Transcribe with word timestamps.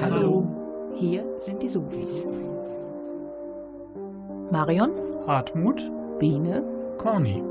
Hallo. 0.00 0.46
Hier 0.94 1.24
sind 1.38 1.60
die 1.62 1.68
Sofis. 1.68 2.24
Marion, 4.50 4.92
Hartmut, 5.26 5.90
Biene, 6.20 6.64
Corny. 6.98 7.42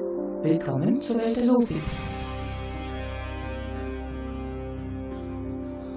willkommen 0.43 1.01
zur 1.01 1.17
Welt 1.17 1.35
der 1.35 1.43
Sofis. 1.43 1.97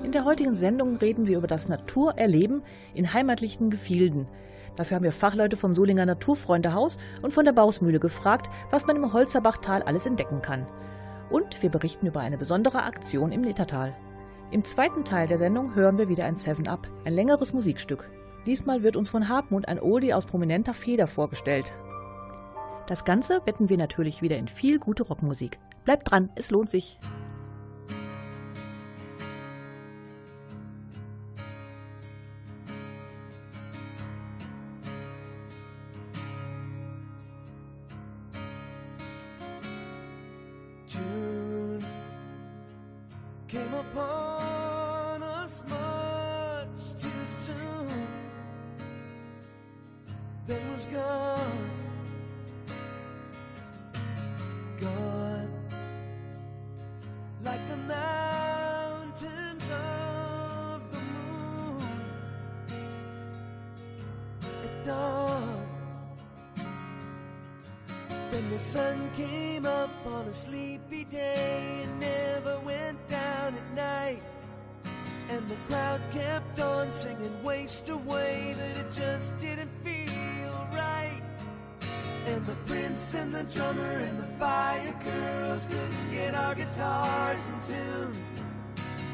In 0.02 0.10
der 0.10 0.24
heutigen 0.24 0.56
Sendung 0.56 0.96
reden 0.96 1.28
wir 1.28 1.38
über 1.38 1.46
das 1.46 1.68
Naturerleben 1.68 2.62
in 2.94 3.12
heimatlichen 3.12 3.70
Gefilden. 3.70 4.26
Dafür 4.74 4.96
haben 4.96 5.04
wir 5.04 5.12
Fachleute 5.12 5.56
vom 5.56 5.72
Solinger 5.72 6.06
Naturfreundehaus 6.06 6.98
und 7.22 7.32
von 7.32 7.44
der 7.44 7.52
Bausmühle 7.52 8.00
gefragt, 8.00 8.50
was 8.70 8.86
man 8.86 8.96
im 8.96 9.12
Holzerbachtal 9.12 9.82
alles 9.82 10.06
entdecken 10.06 10.42
kann. 10.42 10.66
Und 11.30 11.62
wir 11.62 11.70
berichten 11.70 12.06
über 12.06 12.20
eine 12.20 12.38
besondere 12.38 12.82
Aktion 12.82 13.30
im 13.30 13.42
Nittertal. 13.42 13.94
Im 14.52 14.62
zweiten 14.62 15.04
Teil 15.04 15.26
der 15.26 15.38
Sendung 15.38 15.74
hören 15.74 15.98
wir 15.98 16.08
wieder 16.08 16.24
ein 16.24 16.36
7-Up, 16.36 16.86
ein 17.04 17.12
längeres 17.12 17.52
Musikstück. 17.52 18.08
Diesmal 18.46 18.84
wird 18.84 18.94
uns 18.94 19.10
von 19.10 19.28
Hartmut 19.28 19.66
ein 19.66 19.80
Oldie 19.80 20.14
aus 20.14 20.24
prominenter 20.24 20.72
Feder 20.72 21.08
vorgestellt. 21.08 21.72
Das 22.86 23.04
Ganze 23.04 23.40
betten 23.40 23.68
wir 23.68 23.76
natürlich 23.76 24.22
wieder 24.22 24.36
in 24.36 24.46
viel 24.46 24.78
gute 24.78 25.02
Rockmusik. 25.02 25.58
Bleibt 25.84 26.12
dran, 26.12 26.30
es 26.36 26.52
lohnt 26.52 26.70
sich. 26.70 27.00
And 83.86 84.18
the 84.18 84.26
fire 84.38 84.94
girls 85.04 85.66
couldn't 85.66 86.10
get 86.10 86.34
our 86.34 86.54
guitars 86.54 87.46
in 87.48 87.74
tune. 87.74 88.24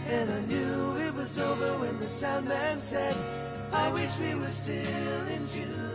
And 0.09 0.31
I 0.31 0.41
knew 0.41 0.97
it 0.99 1.15
was 1.15 1.39
over 1.39 1.79
when 1.79 1.99
the 2.01 2.09
sound 2.09 2.49
man 2.49 2.77
said, 2.77 3.17
I 3.73 3.91
wish 3.93 4.19
we 4.19 4.35
were 4.35 4.51
still 4.51 5.29
in. 5.29 5.47
June 5.47 5.92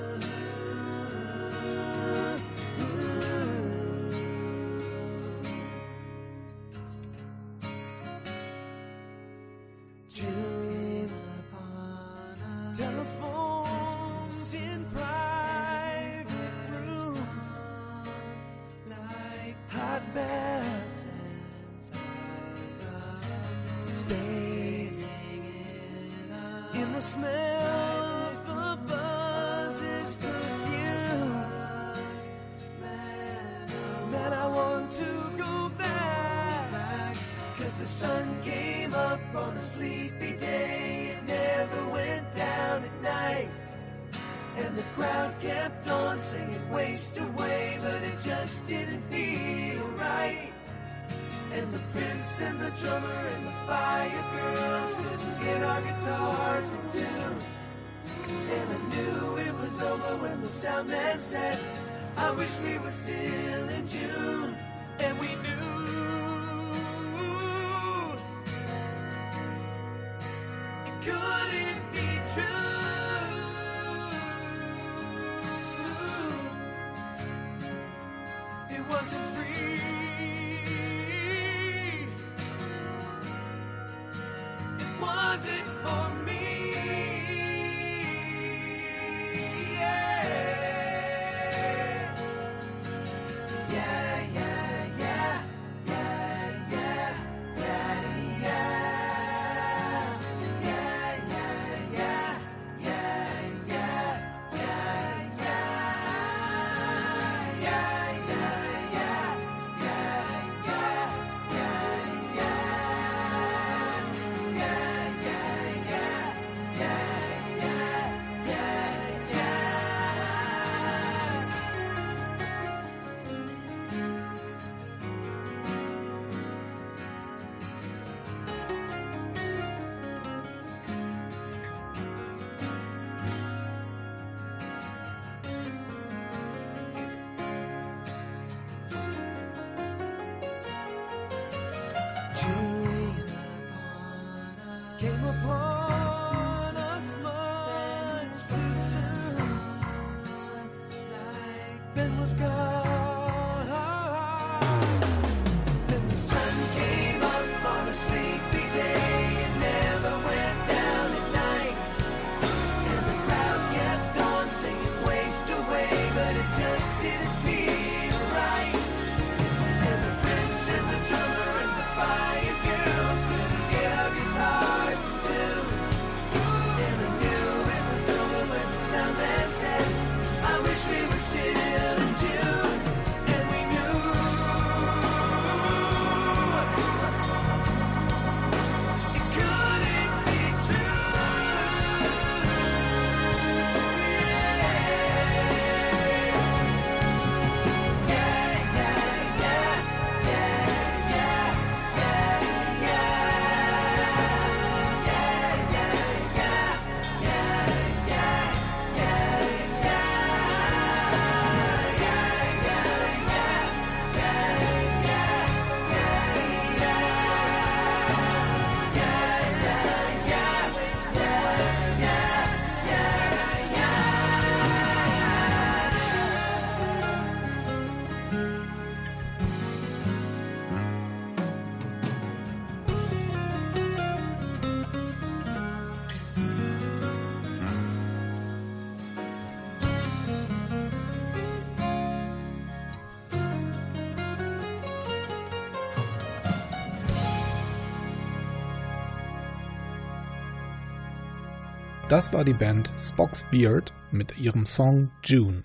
Das 252.17 252.33
war 252.33 252.43
die 252.43 252.55
Band 252.55 252.91
Spock's 252.97 253.45
Beard 253.51 253.93
mit 254.09 254.39
ihrem 254.39 254.65
Song 254.65 255.11
June. 255.23 255.61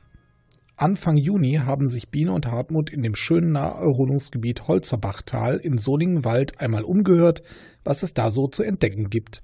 Anfang 0.77 1.17
Juni 1.17 1.55
haben 1.65 1.89
sich 1.89 2.11
Biene 2.11 2.31
und 2.31 2.47
Hartmut 2.47 2.91
in 2.91 3.03
dem 3.03 3.15
schönen 3.15 3.53
Naherholungsgebiet 3.53 4.69
Holzerbachtal 4.69 5.57
in 5.57 5.79
Solingenwald 5.79 6.61
einmal 6.61 6.85
umgehört, 6.85 7.43
was 7.85 8.03
es 8.03 8.13
da 8.13 8.31
so 8.31 8.49
zu 8.49 8.65
entdecken 8.65 9.09
gibt. 9.09 9.41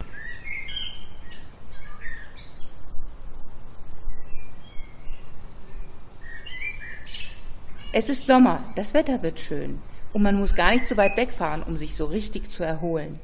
Es 7.94 8.10
ist 8.10 8.26
Sommer, 8.26 8.60
das 8.76 8.92
Wetter 8.92 9.22
wird 9.22 9.40
schön 9.40 9.78
und 10.12 10.20
man 10.20 10.38
muss 10.38 10.54
gar 10.54 10.72
nicht 10.72 10.86
so 10.86 10.98
weit 10.98 11.16
wegfahren, 11.16 11.62
um 11.62 11.78
sich 11.78 11.94
so 11.94 12.04
richtig 12.04 12.50
zu 12.50 12.64
erholen. 12.64 13.18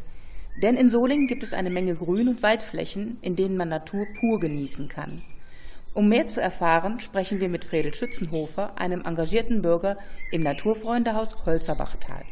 Denn 0.62 0.76
in 0.76 0.88
Solingen 0.88 1.26
gibt 1.26 1.42
es 1.42 1.52
eine 1.52 1.70
Menge 1.70 1.94
Grün- 1.94 2.28
und 2.28 2.42
Waldflächen, 2.42 3.18
in 3.22 3.36
denen 3.36 3.56
man 3.56 3.68
Natur 3.68 4.06
pur 4.20 4.38
genießen 4.38 4.88
kann. 4.88 5.22
Um 5.94 6.08
mehr 6.08 6.26
zu 6.26 6.40
erfahren, 6.40 7.00
sprechen 7.00 7.40
wir 7.40 7.48
mit 7.48 7.64
Fredel 7.64 7.94
Schützenhofer, 7.94 8.78
einem 8.78 9.04
engagierten 9.04 9.62
Bürger 9.62 9.96
im 10.32 10.42
Naturfreundehaus 10.42 11.46
Holzerbachtal. 11.46 12.24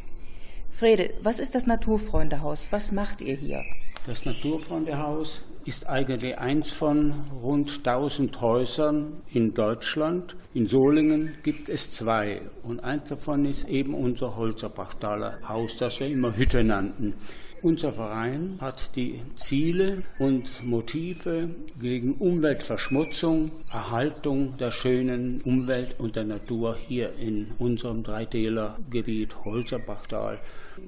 Fredel, 0.69 1.13
was 1.21 1.39
ist 1.39 1.55
das 1.55 1.65
Naturfreundehaus? 1.65 2.71
Was 2.71 2.91
macht 2.91 3.21
ihr 3.21 3.35
hier? 3.35 3.63
Das 4.05 4.25
Naturfreundehaus 4.25 5.43
ist 5.65 5.87
eigentlich 5.87 6.37
eins 6.37 6.71
von 6.71 7.13
rund 7.41 7.69
1000 7.85 8.41
Häusern 8.41 9.21
in 9.31 9.53
Deutschland. 9.53 10.35
In 10.53 10.67
Solingen 10.67 11.35
gibt 11.43 11.69
es 11.69 11.91
zwei 11.91 12.41
und 12.63 12.83
eins 12.83 13.05
davon 13.05 13.45
ist 13.45 13.69
eben 13.69 13.93
unser 13.93 14.35
Holzerbachtaler 14.35 15.39
Haus, 15.47 15.77
das 15.77 16.01
wir 16.01 16.07
immer 16.07 16.35
Hütte 16.35 16.65
nannten. 16.65 17.13
Unser 17.63 17.93
Verein 17.93 18.57
hat 18.59 18.97
die 18.97 19.21
Ziele 19.37 20.03
und 20.19 20.65
Motive 20.65 21.47
gegen 21.79 22.15
Umweltverschmutzung, 22.15 23.51
Erhaltung 23.71 24.57
der 24.57 24.69
schönen 24.71 25.39
Umwelt 25.43 25.97
und 25.97 26.17
der 26.17 26.25
Natur 26.25 26.75
hier 26.75 27.13
in 27.17 27.51
unserem 27.59 28.03
Dreiteilergebiet 28.03 29.45
Holzerbachtal, 29.45 30.41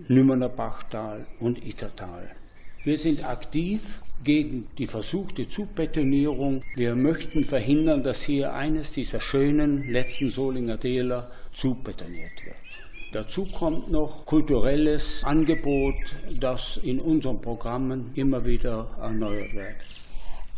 Nümmerner 0.10 0.50
Bachtal 0.50 1.26
und 1.40 1.66
Ittertal. 1.66 2.30
Wir 2.84 2.98
sind 2.98 3.24
aktiv 3.24 4.02
gegen 4.26 4.68
die 4.78 4.88
versuchte 4.88 5.48
Zubetonierung. 5.48 6.62
Wir 6.76 6.94
möchten 6.94 7.46
verhindern, 7.46 8.04
dass 8.04 8.22
hier 8.22 8.54
eines 8.54 8.92
dieser 8.92 9.22
schönen 9.22 9.90
letzten 9.94 10.30
Solinger 10.30 10.78
Täler 10.78 11.32
zubetoniert 11.54 12.46
wird. 12.46 12.65
Dazu 13.16 13.46
kommt 13.46 13.90
noch 13.90 14.26
kulturelles 14.26 15.24
Angebot, 15.24 15.96
das 16.42 16.76
in 16.84 17.00
unseren 17.00 17.40
Programmen 17.42 18.12
immer 18.14 18.46
wieder 18.46 18.88
erneuert 19.00 19.54
wird. 19.54 19.78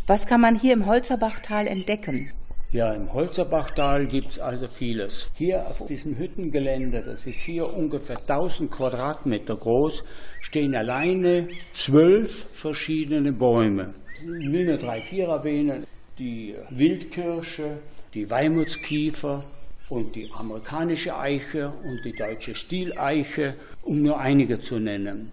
Was 0.07 0.25
kann 0.25 0.41
man 0.41 0.57
hier 0.57 0.73
im 0.73 0.87
Holzerbachtal 0.87 1.67
entdecken? 1.67 2.31
Ja, 2.71 2.93
im 2.93 3.13
Holzerbachtal 3.13 4.07
gibt 4.07 4.31
es 4.31 4.39
also 4.39 4.67
vieles. 4.67 5.29
Hier 5.35 5.67
auf 5.67 5.85
diesem 5.85 6.17
Hüttengelände, 6.17 7.03
das 7.03 7.27
ist 7.27 7.41
hier 7.41 7.71
ungefähr 7.75 8.17
1000 8.17 8.71
Quadratmeter 8.71 9.55
groß, 9.55 10.03
stehen 10.41 10.73
alleine 10.73 11.49
zwölf 11.75 12.49
verschiedene 12.53 13.33
Bäume. 13.33 13.93
Ich 14.39 14.51
will 14.51 14.65
nur 14.65 14.77
drei, 14.77 15.01
vier 15.01 15.27
erwähnen. 15.27 15.85
Die 16.17 16.55
Wildkirsche, 16.71 17.77
die 18.15 18.27
Weimutskiefer, 18.31 19.43
und 19.89 20.15
die 20.15 20.29
amerikanische 20.33 21.17
Eiche 21.17 21.73
und 21.83 22.03
die 22.03 22.11
deutsche 22.11 22.55
Stieleiche, 22.55 23.55
um 23.83 24.01
nur 24.01 24.19
einige 24.19 24.59
zu 24.59 24.79
nennen. 24.79 25.31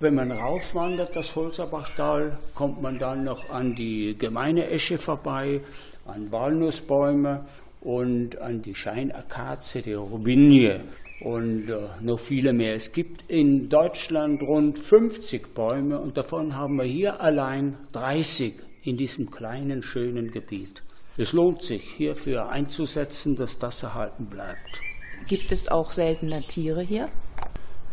Wenn 0.00 0.14
man 0.14 0.32
raufwandert, 0.32 1.16
das 1.16 1.34
Holzerbachtal, 1.34 2.36
kommt 2.54 2.82
man 2.82 2.98
dann 2.98 3.24
noch 3.24 3.48
an 3.50 3.74
die 3.74 4.16
gemeine 4.18 4.68
Esche 4.68 4.98
vorbei, 4.98 5.60
an 6.04 6.30
Walnussbäume 6.30 7.46
und 7.80 8.38
an 8.40 8.60
die 8.60 8.74
Scheinakazie, 8.74 9.82
die 9.82 9.94
Robinie 9.94 10.80
und 11.20 11.70
äh, 11.70 11.86
noch 12.02 12.18
viele 12.18 12.52
mehr. 12.52 12.74
Es 12.74 12.92
gibt 12.92 13.30
in 13.30 13.68
Deutschland 13.68 14.42
rund 14.42 14.78
50 14.78 15.54
Bäume 15.54 15.98
und 15.98 16.16
davon 16.16 16.54
haben 16.54 16.76
wir 16.76 16.84
hier 16.84 17.20
allein 17.20 17.76
30 17.92 18.54
in 18.82 18.96
diesem 18.96 19.30
kleinen, 19.30 19.82
schönen 19.82 20.30
Gebiet. 20.30 20.82
Es 21.16 21.32
lohnt 21.32 21.62
sich, 21.62 21.84
hierfür 21.96 22.48
einzusetzen, 22.48 23.36
dass 23.36 23.56
das 23.56 23.84
erhalten 23.84 24.26
bleibt. 24.26 24.80
Gibt 25.28 25.52
es 25.52 25.68
auch 25.68 25.92
seltene 25.92 26.40
Tiere 26.42 26.82
hier? 26.82 27.08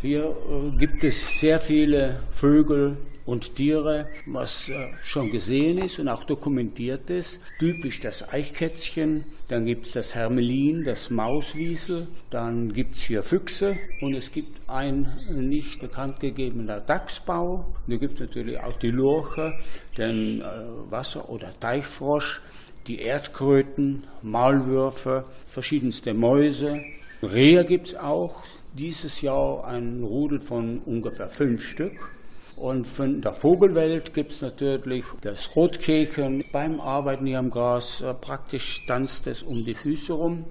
Hier 0.01 0.23
äh, 0.23 0.75
gibt 0.77 1.03
es 1.03 1.39
sehr 1.39 1.59
viele 1.59 2.19
Vögel 2.31 2.97
und 3.25 3.55
Tiere, 3.55 4.07
was 4.25 4.69
äh, 4.69 4.87
schon 5.03 5.29
gesehen 5.29 5.77
ist 5.77 5.99
und 5.99 6.07
auch 6.07 6.23
dokumentiert 6.23 7.11
ist. 7.11 7.39
Typisch 7.59 7.99
das 7.99 8.33
Eichkätzchen, 8.33 9.23
dann 9.49 9.65
gibt 9.65 9.85
es 9.85 9.91
das 9.91 10.15
Hermelin, 10.15 10.83
das 10.83 11.11
Mauswiesel, 11.11 12.07
dann 12.31 12.73
gibt 12.73 12.95
es 12.95 13.03
hier 13.03 13.21
Füchse 13.21 13.77
und 14.01 14.15
es 14.15 14.31
gibt 14.31 14.49
ein 14.67 15.05
nicht 15.29 15.79
bekannt 15.79 16.19
gegebener 16.19 16.79
Dachsbau. 16.81 17.71
Da 17.87 17.97
gibt 17.97 18.15
es 18.15 18.21
natürlich 18.21 18.59
auch 18.59 18.79
die 18.79 18.89
Lurche, 18.89 19.53
den 19.95 20.41
äh, 20.41 20.43
Wasser- 20.89 21.29
oder 21.29 21.53
Teichfrosch 21.59 22.41
die 22.87 22.99
Erdkröten, 22.99 24.03
Maulwürfe, 24.21 25.25
verschiedenste 25.47 26.13
Mäuse. 26.13 26.81
Rehe 27.21 27.65
gibt 27.65 27.87
es 27.87 27.95
auch. 27.95 28.43
Dieses 28.73 29.21
Jahr 29.21 29.65
ein 29.65 30.03
Rudel 30.03 30.39
von 30.39 30.79
ungefähr 30.79 31.27
fünf 31.27 31.67
Stück. 31.67 32.09
Und 32.55 32.85
von 32.85 33.21
der 33.21 33.33
Vogelwelt 33.33 34.13
gibt 34.13 34.31
es 34.31 34.41
natürlich 34.41 35.05
das 35.21 35.55
Rotkehlchen. 35.55 36.43
Beim 36.51 36.79
Arbeiten 36.79 37.25
hier 37.25 37.39
am 37.39 37.49
Gras 37.49 38.01
äh, 38.01 38.13
praktisch 38.13 38.85
tanzt 38.85 39.27
es 39.27 39.41
um 39.41 39.65
die 39.65 39.73
Füße 39.73 40.13
rum. 40.13 40.43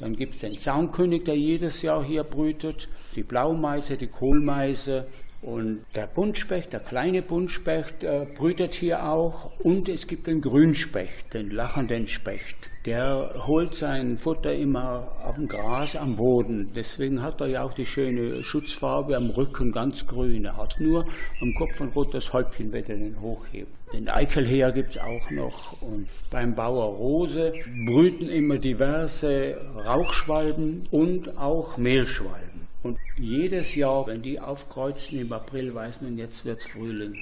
Dann 0.00 0.14
gibt 0.14 0.34
es 0.34 0.40
den 0.40 0.58
Zaunkönig, 0.58 1.24
der 1.24 1.36
jedes 1.36 1.82
Jahr 1.82 2.04
hier 2.04 2.22
brütet, 2.22 2.88
die 3.16 3.24
Blaumeise, 3.24 3.96
die 3.96 4.06
Kohlmeise, 4.06 5.08
und 5.40 5.84
der 5.94 6.08
Buntspecht, 6.08 6.72
der 6.72 6.80
kleine 6.80 7.22
Buntspecht, 7.22 8.02
äh, 8.02 8.26
brütet 8.36 8.74
hier 8.74 9.08
auch. 9.08 9.60
Und 9.60 9.88
es 9.88 10.08
gibt 10.08 10.26
den 10.26 10.40
Grünspecht, 10.40 11.32
den 11.32 11.50
lachenden 11.50 12.08
Specht. 12.08 12.70
Der 12.86 13.46
holt 13.46 13.74
sein 13.74 14.16
Futter 14.16 14.52
immer 14.52 15.14
auf 15.24 15.36
dem 15.36 15.46
Gras 15.46 15.94
am 15.94 16.16
Boden. 16.16 16.68
Deswegen 16.74 17.22
hat 17.22 17.40
er 17.40 17.46
ja 17.46 17.62
auch 17.62 17.72
die 17.72 17.86
schöne 17.86 18.42
Schutzfarbe 18.42 19.16
am 19.16 19.30
Rücken 19.30 19.70
ganz 19.70 20.06
grün. 20.06 20.44
Er 20.44 20.56
hat 20.56 20.80
nur 20.80 21.06
am 21.40 21.54
Kopf 21.54 21.80
ein 21.80 21.90
rotes 21.90 22.32
Häubchen, 22.32 22.72
wenn 22.72 22.86
er 22.86 22.96
den 22.96 23.20
hochhebt. 23.20 23.70
Den 23.92 24.08
Eichelheer 24.08 24.72
gibt 24.72 24.96
es 24.96 24.98
auch 24.98 25.30
noch. 25.30 25.80
Und 25.82 26.08
beim 26.30 26.54
Bauer 26.54 26.96
Rose 26.96 27.52
brüten 27.86 28.28
immer 28.28 28.58
diverse 28.58 29.56
Rauchschwalben 29.76 30.88
und 30.90 31.38
auch 31.38 31.78
Mehlschwalben. 31.78 32.47
Und 32.82 32.98
jedes 33.16 33.74
Jahr, 33.74 34.06
wenn 34.06 34.22
die 34.22 34.38
aufkreuzen 34.38 35.18
im 35.20 35.32
April, 35.32 35.74
weiß 35.74 36.02
man, 36.02 36.16
jetzt 36.16 36.44
wird 36.44 36.60
es 36.60 36.66
Frühling. 36.66 37.16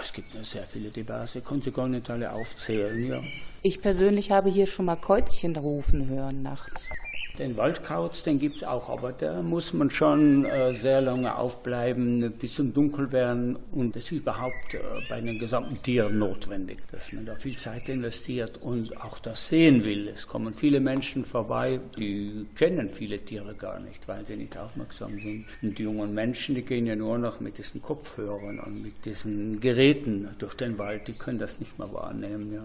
Es 0.00 0.12
gibt 0.12 0.34
ja 0.34 0.42
sehr 0.42 0.66
viele 0.66 0.90
diverse, 0.90 1.40
konnte 1.40 1.70
gar 1.70 1.88
nicht 1.88 2.08
alle 2.10 2.32
aufzählen, 2.32 3.06
ja. 3.06 3.22
Ich 3.64 3.80
persönlich 3.80 4.32
habe 4.32 4.50
hier 4.50 4.66
schon 4.66 4.86
mal 4.86 4.96
Käuzchen 4.96 5.54
rufen 5.54 6.08
hören 6.08 6.42
nachts. 6.42 6.90
Den 7.38 7.56
Waldkauz, 7.56 8.24
den 8.24 8.40
gibt 8.40 8.56
es 8.56 8.64
auch, 8.64 8.90
aber 8.90 9.12
da 9.12 9.40
muss 9.40 9.72
man 9.72 9.88
schon 9.88 10.44
äh, 10.44 10.72
sehr 10.72 11.00
lange 11.00 11.34
aufbleiben, 11.36 12.32
bis 12.40 12.56
zum 12.56 12.74
Dunkelwerden. 12.74 13.56
Und 13.70 13.94
das 13.94 14.04
ist 14.04 14.10
überhaupt 14.10 14.74
äh, 14.74 14.80
bei 15.08 15.20
den 15.20 15.38
gesamten 15.38 15.80
Tieren 15.80 16.18
notwendig, 16.18 16.80
dass 16.90 17.12
man 17.12 17.24
da 17.24 17.36
viel 17.36 17.56
Zeit 17.56 17.88
investiert 17.88 18.60
und 18.62 19.00
auch 19.00 19.20
das 19.20 19.48
sehen 19.48 19.84
will. 19.84 20.08
Es 20.08 20.26
kommen 20.26 20.52
viele 20.52 20.80
Menschen 20.80 21.24
vorbei, 21.24 21.78
die 21.96 22.46
kennen 22.56 22.88
viele 22.88 23.20
Tiere 23.20 23.54
gar 23.54 23.78
nicht, 23.78 24.08
weil 24.08 24.26
sie 24.26 24.36
nicht 24.36 24.58
aufmerksam 24.58 25.20
sind. 25.20 25.46
Und 25.62 25.78
die 25.78 25.84
jungen 25.84 26.12
Menschen, 26.12 26.56
die 26.56 26.62
gehen 26.62 26.86
ja 26.86 26.96
nur 26.96 27.16
noch 27.16 27.38
mit 27.38 27.58
diesen 27.58 27.80
Kopfhörern 27.80 28.58
und 28.58 28.82
mit 28.82 29.04
diesen 29.04 29.60
Geräten 29.60 30.28
durch 30.38 30.54
den 30.54 30.78
Wald, 30.78 31.06
die 31.06 31.14
können 31.14 31.38
das 31.38 31.60
nicht 31.60 31.78
mehr 31.78 31.92
wahrnehmen, 31.94 32.52
ja. 32.52 32.64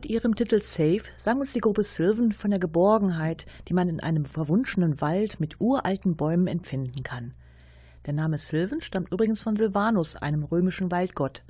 Ihrem 0.08 0.36
Titel 0.36 0.62
Safe 0.62 1.04
sang 1.18 1.40
uns 1.40 1.54
die 1.54 1.60
Gruppe 1.60 1.84
Sylvan 1.84 2.32
von 2.32 2.50
der 2.50 2.60
Geborgenheit, 2.60 3.46
die 3.68 3.74
man 3.74 3.90
in 3.90 4.00
einem 4.00 4.26
verwunschenen 4.26 5.02
Wald 5.02 5.40
mit 5.40 5.60
uralten 5.60 6.16
Bäumen 6.16 6.48
empfinden 6.48 7.04
kann. 7.04 7.34
Der 8.06 8.14
Name 8.14 8.38
Sylvan 8.38 8.82
stammt 8.82 9.12
übrigens 9.12 9.44
von 9.44 9.56
Silvanus, 9.56 10.16
einem 10.16 10.44
römischen 10.44 10.92
Waldgott. 10.92 11.44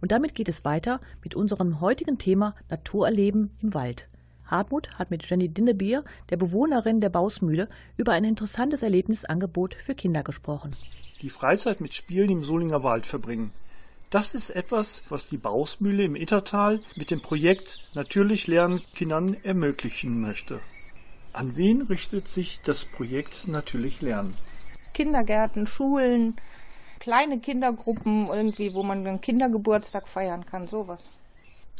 Und 0.00 0.12
damit 0.12 0.34
geht 0.34 0.48
es 0.48 0.64
weiter 0.64 1.00
mit 1.22 1.34
unserem 1.34 1.80
heutigen 1.80 2.18
Thema 2.18 2.54
Naturerleben 2.68 3.56
im 3.62 3.74
Wald. 3.74 4.08
Hartmut 4.44 4.98
hat 4.98 5.10
mit 5.10 5.28
Jenny 5.28 5.48
Dinnebier, 5.48 6.04
der 6.30 6.36
Bewohnerin 6.36 7.00
der 7.00 7.08
Bausmühle, 7.08 7.68
über 7.96 8.12
ein 8.12 8.24
interessantes 8.24 8.82
Erlebnisangebot 8.82 9.74
für 9.74 9.94
Kinder 9.94 10.22
gesprochen. 10.22 10.76
die 11.22 11.30
Freizeit 11.30 11.80
mit 11.80 11.94
Spielen 11.94 12.28
im 12.28 12.42
Solinger 12.42 12.82
Wald 12.82 13.06
verbringen. 13.06 13.50
Das 14.10 14.34
ist 14.34 14.50
etwas, 14.50 15.02
was 15.08 15.28
die 15.28 15.38
Bausmühle 15.38 16.04
im 16.04 16.16
Ittertal 16.16 16.80
mit 16.94 17.10
dem 17.10 17.20
Projekt 17.20 17.90
Natürlich 17.94 18.46
Lernen 18.46 18.82
Kindern 18.94 19.36
ermöglichen 19.42 20.20
möchte. 20.20 20.60
An 21.32 21.56
wen 21.56 21.82
richtet 21.82 22.28
sich 22.28 22.60
das 22.60 22.84
Projekt 22.84 23.48
Natürlich 23.48 24.00
Lernen? 24.00 24.36
Kindergärten, 24.92 25.66
Schulen, 25.66 26.36
kleine 27.00 27.40
Kindergruppen 27.40 28.28
irgendwie, 28.28 28.72
wo 28.72 28.84
man 28.84 29.06
einen 29.06 29.20
Kindergeburtstag 29.20 30.08
feiern 30.08 30.46
kann, 30.46 30.68
sowas. 30.68 31.10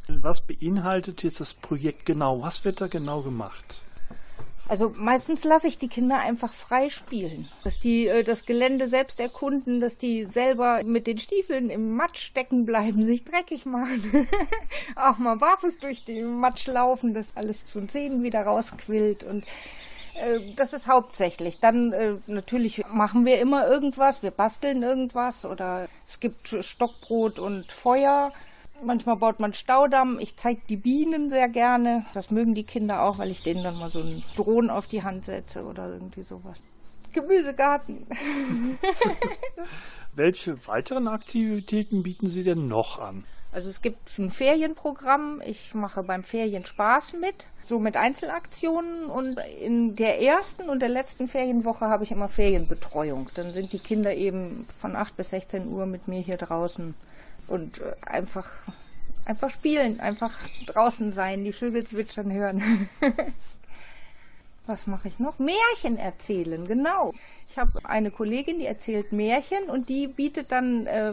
Was 0.09 0.40
beinhaltet 0.40 1.23
jetzt 1.23 1.40
das 1.40 1.54
Projekt 1.54 2.04
genau? 2.04 2.43
Was 2.43 2.64
wird 2.64 2.81
da 2.81 2.88
genau 2.88 3.23
gemacht? 3.23 3.83
Also 4.66 4.92
meistens 4.97 5.44
lasse 5.44 5.68
ich 5.68 5.76
die 5.78 5.88
Kinder 5.88 6.21
einfach 6.21 6.52
frei 6.52 6.88
spielen, 6.88 7.49
dass 7.64 7.78
die 7.78 8.06
äh, 8.06 8.25
das 8.25 8.47
Gelände 8.47 8.88
selbst 8.88 9.21
erkunden, 9.21 9.80
dass 9.80 9.99
die 9.99 10.25
selber 10.25 10.83
mit 10.85 11.06
den 11.06 11.18
Stiefeln 11.18 11.68
im 11.68 11.94
Matsch 11.94 12.23
stecken 12.23 12.64
bleiben, 12.64 13.04
sich 13.04 13.25
dreckig 13.25 13.66
machen, 13.66 14.26
auch 14.97 15.18
mal 15.18 15.37
barfuß 15.37 15.78
durch 15.80 16.04
den 16.04 16.38
Matsch 16.38 16.66
laufen, 16.66 17.12
dass 17.12 17.26
alles 17.35 17.66
zu 17.66 17.78
den 17.78 17.90
Zähnen 17.90 18.23
wieder 18.23 18.42
rausquillt 18.42 19.23
und 19.23 19.44
äh, 20.14 20.40
das 20.56 20.73
ist 20.73 20.87
hauptsächlich. 20.87 21.61
Dann 21.61 21.92
äh, 21.92 22.14
natürlich 22.26 22.85
machen 22.88 23.26
wir 23.26 23.40
immer 23.40 23.68
irgendwas, 23.68 24.23
wir 24.23 24.30
basteln 24.30 24.83
irgendwas 24.83 25.44
oder 25.44 25.88
es 26.06 26.21
gibt 26.21 26.56
Stockbrot 26.61 27.38
und 27.38 27.71
Feuer. 27.71 28.33
Manchmal 28.83 29.16
baut 29.16 29.40
man 29.40 29.54
Staudamm. 29.54 30.19
Ich 30.19 30.37
zeige 30.37 30.61
die 30.69 30.76
Bienen 30.76 31.31
sehr 31.31 31.49
gerne. 31.49 32.04
Das 32.12 32.31
mögen 32.31 32.54
die 32.54 32.64
Kinder 32.64 33.02
auch, 33.02 33.19
weil 33.19 33.31
ich 33.31 33.43
denen 33.43 33.62
dann 33.62 33.78
mal 33.78 33.88
so 33.88 34.00
einen 34.00 34.23
Drohnen 34.37 34.71
auf 34.71 34.87
die 34.87 35.02
Hand 35.02 35.25
setze 35.25 35.64
oder 35.64 35.90
irgendwie 35.90 36.23
sowas. 36.23 36.59
Gemüsegarten. 37.12 38.07
Welche 40.14 40.66
weiteren 40.66 41.09
Aktivitäten 41.09 42.02
bieten 42.02 42.28
Sie 42.28 42.45
denn 42.45 42.69
noch 42.69 42.99
an? 42.99 43.25
Also 43.52 43.71
es 43.71 43.83
gibt 43.83 44.19
ein 44.19 44.33
Ferienprogramm. 44.33 45.40
Ich 45.47 45.75
mache 45.75 46.02
beim 46.02 46.25
Ferien 46.25 46.66
Spaß 46.66 47.14
mit, 47.21 47.47
so 47.64 47.78
mit 47.78 47.97
Einzelaktionen. 47.97 49.07
Und 49.07 49.38
in 49.61 49.95
der 49.95 50.21
ersten 50.21 50.69
und 50.69 50.81
der 50.81 50.88
letzten 50.88 51.28
Ferienwoche 51.28 51.87
habe 51.87 52.02
ich 52.02 52.11
immer 52.11 52.28
Ferienbetreuung. 52.28 53.31
Dann 53.37 53.52
sind 53.52 53.73
die 53.73 53.78
Kinder 53.78 54.12
eben 54.12 54.66
von 54.81 54.97
8 54.97 55.16
bis 55.16 55.31
16 55.31 55.69
Uhr 55.69 55.87
mit 55.87 56.09
mir 56.09 56.21
hier 56.21 56.37
draußen 56.37 56.95
und 57.49 57.81
äh, 57.81 57.93
einfach, 58.07 58.51
einfach 59.27 59.51
spielen, 59.51 60.01
einfach 60.01 60.33
draußen 60.67 61.13
sein, 61.13 61.45
die 61.45 61.53
Vögel 61.53 61.87
zwitschern 61.87 62.33
hören. 62.33 62.89
Was 64.67 64.87
mache 64.87 65.09
ich 65.09 65.19
noch? 65.19 65.39
Märchen 65.39 65.99
erzählen, 65.99 66.67
genau. 66.67 67.13
Ich 67.51 67.59
habe 67.59 67.73
eine 67.85 68.11
Kollegin, 68.11 68.59
die 68.59 68.65
erzählt 68.65 69.13
Märchen 69.13 69.63
und 69.69 69.91
die 69.91 70.07
bietet 70.07 70.53
dann 70.53 70.87
äh, 70.87 71.13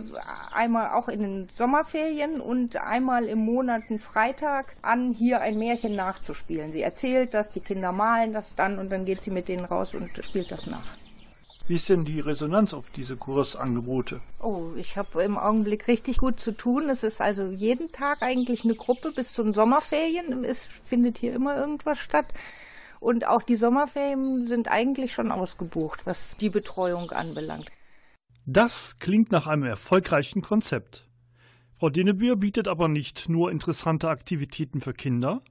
einmal 0.53 0.91
auch 0.91 1.09
in 1.09 1.19
den 1.19 1.49
Sommerferien 1.57 2.39
und 2.39 2.77
einmal 2.77 3.25
im 3.25 3.39
Monat 3.39 3.83
einen 3.89 3.99
Freitag 3.99 4.73
an, 4.81 5.13
hier 5.13 5.41
ein 5.41 5.59
Märchen 5.59 5.91
nachzuspielen. 5.91 6.71
Sie 6.71 6.81
erzählt 6.81 7.33
das, 7.33 7.51
die 7.51 7.59
Kinder 7.59 7.91
malen 7.91 8.31
das 8.31 8.55
dann 8.55 8.79
und 8.79 8.89
dann 8.89 9.03
geht 9.03 9.21
sie 9.21 9.31
mit 9.31 9.49
denen 9.49 9.65
raus 9.65 9.93
und 9.95 10.09
spielt 10.23 10.49
das 10.49 10.65
nach. 10.65 10.95
Wie 11.71 11.75
ist 11.75 11.87
denn 11.87 12.03
die 12.03 12.19
Resonanz 12.19 12.73
auf 12.73 12.89
diese 12.89 13.15
Kursangebote? 13.15 14.19
Oh, 14.41 14.73
ich 14.75 14.97
habe 14.97 15.23
im 15.23 15.37
Augenblick 15.37 15.87
richtig 15.87 16.17
gut 16.17 16.37
zu 16.37 16.51
tun. 16.51 16.89
Es 16.89 17.01
ist 17.01 17.21
also 17.21 17.43
jeden 17.43 17.93
Tag 17.93 18.21
eigentlich 18.21 18.65
eine 18.65 18.75
Gruppe 18.75 19.13
bis 19.13 19.31
zu 19.31 19.41
den 19.41 19.53
Sommerferien. 19.53 20.43
Es 20.43 20.65
findet 20.65 21.17
hier 21.17 21.33
immer 21.33 21.55
irgendwas 21.55 21.97
statt. 21.97 22.25
Und 22.99 23.25
auch 23.25 23.41
die 23.41 23.55
Sommerferien 23.55 24.47
sind 24.47 24.69
eigentlich 24.69 25.13
schon 25.13 25.31
ausgebucht, 25.31 26.05
was 26.05 26.35
die 26.35 26.49
Betreuung 26.49 27.11
anbelangt. 27.11 27.71
Das 28.45 28.99
klingt 28.99 29.31
nach 29.31 29.47
einem 29.47 29.63
erfolgreichen 29.63 30.41
Konzept. 30.41 31.07
Frau 31.79 31.89
Denebühr 31.89 32.35
bietet 32.35 32.67
aber 32.67 32.89
nicht 32.89 33.29
nur 33.29 33.49
interessante 33.49 34.09
Aktivitäten 34.09 34.81
für 34.81 34.93
Kinder, 34.93 35.41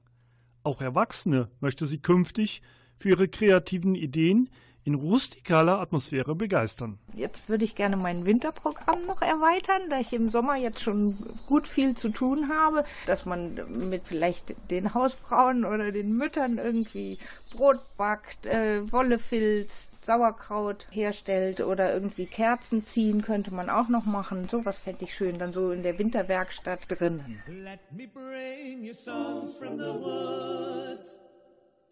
auch 0.61 0.81
Erwachsene 0.81 1.49
möchte 1.61 1.87
sie 1.87 1.97
künftig 1.97 2.61
für 2.99 3.09
ihre 3.09 3.27
kreativen 3.27 3.95
Ideen 3.95 4.51
in 4.83 4.95
rustikaler 4.95 5.79
Atmosphäre 5.79 6.35
begeistern. 6.35 6.97
Jetzt 7.13 7.49
würde 7.49 7.65
ich 7.65 7.75
gerne 7.75 7.97
mein 7.97 8.25
Winterprogramm 8.25 9.05
noch 9.05 9.21
erweitern, 9.21 9.89
da 9.89 9.99
ich 9.99 10.13
im 10.13 10.29
Sommer 10.29 10.55
jetzt 10.55 10.81
schon 10.81 11.15
gut 11.47 11.67
viel 11.67 11.95
zu 11.95 12.09
tun 12.09 12.49
habe, 12.49 12.83
dass 13.05 13.25
man 13.25 13.59
mit 13.89 14.07
vielleicht 14.07 14.55
den 14.71 14.93
Hausfrauen 14.93 15.65
oder 15.65 15.91
den 15.91 16.13
Müttern 16.15 16.57
irgendwie 16.57 17.19
Brot 17.51 17.79
backt, 17.97 18.45
äh, 18.45 18.91
Wolle 18.91 19.19
filzt, 19.19 20.03
Sauerkraut 20.03 20.87
herstellt 20.89 21.61
oder 21.61 21.93
irgendwie 21.93 22.25
Kerzen 22.25 22.83
ziehen 22.83 23.21
könnte 23.21 23.53
man 23.53 23.69
auch 23.69 23.87
noch 23.87 24.05
machen. 24.05 24.49
Sowas 24.49 24.79
fände 24.79 25.03
ich 25.03 25.13
schön, 25.13 25.37
dann 25.37 25.53
so 25.53 25.71
in 25.71 25.83
der 25.83 25.99
Winterwerkstatt 25.99 26.79
drinnen. 26.87 27.41
Let 27.47 27.79
me 27.91 28.07
bring 28.07 28.83
you 28.83 28.93
songs 28.93 29.53
from 29.53 29.77
the 29.77 29.93
woods 29.93 31.19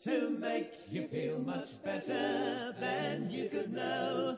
to 0.04 0.30
make 0.30 0.74
you 0.90 1.08
feel 1.08 1.40
much 1.40 1.84
better 1.84 2.74
than 2.80 3.30
you 3.30 3.50
could 3.50 3.72
know. 3.74 4.38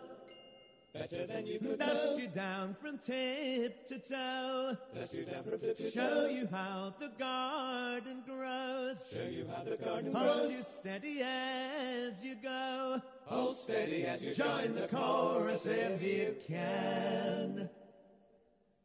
Better 0.94 1.26
than 1.26 1.46
you 1.46 1.60
could 1.60 1.80
Dust 1.80 2.18
know. 2.18 2.24
you 2.24 2.28
down 2.30 2.74
from 2.74 2.98
tip 2.98 3.86
to 3.86 4.00
toe. 4.00 4.76
Dust 4.94 5.14
you 5.14 5.24
down 5.24 5.44
from 5.44 5.60
tip 5.60 5.78
to 5.78 5.84
toe. 5.84 5.90
Show 5.90 6.28
you 6.28 6.48
how 6.52 6.94
the 7.00 7.12
garden 7.18 8.24
grows. 8.26 9.14
Show 9.14 9.30
you 9.30 9.46
how 9.56 9.64
the 9.64 9.78
garden 9.78 10.12
Hold 10.12 10.26
grows. 10.26 10.38
Hold 10.38 10.52
you 10.52 10.64
steady 10.64 11.22
as 11.22 12.24
you 12.24 12.36
go. 12.42 13.02
Hold 13.26 13.56
steady 13.56 14.04
as 14.06 14.26
you 14.26 14.34
join 14.34 14.74
the 14.76 14.88
chorus 14.88 15.66
if 15.66 16.02
you 16.02 16.36
can. 16.46 17.70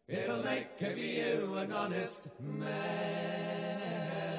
It'll 0.09 0.43
make 0.45 0.81
of 0.83 0.99
you 0.99 1.55
an 1.57 1.73
honest 1.73 2.29
man. 2.41 4.36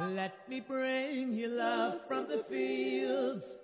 Let 0.00 0.48
me 0.48 0.60
bring 0.60 1.34
you 1.34 1.48
love 1.48 2.06
from 2.06 2.28
the 2.28 2.38
fields. 2.38 3.58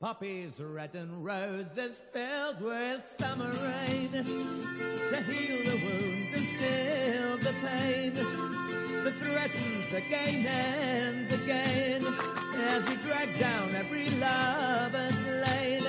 Poppies 0.00 0.60
red 0.60 0.94
and 0.94 1.24
roses 1.24 2.00
filled 2.12 2.60
with 2.60 3.04
summer 3.04 3.50
rain 3.50 4.08
to 4.12 4.22
heal 4.22 5.64
the 5.64 5.76
wound 5.84 6.32
and 6.32 6.44
still 6.44 7.38
the 7.38 7.52
pain 7.66 8.14
that 8.14 9.14
threatens 9.14 9.92
again 9.92 10.46
and 10.46 11.32
again 11.32 12.06
as 12.54 12.88
we 12.88 12.94
drag 13.08 13.36
down 13.40 13.74
every 13.74 14.08
lover's 14.10 15.26
lane. 15.26 15.82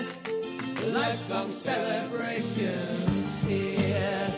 Life's 0.96 1.30
long 1.30 1.52
celebrations 1.52 3.44
here. 3.44 4.34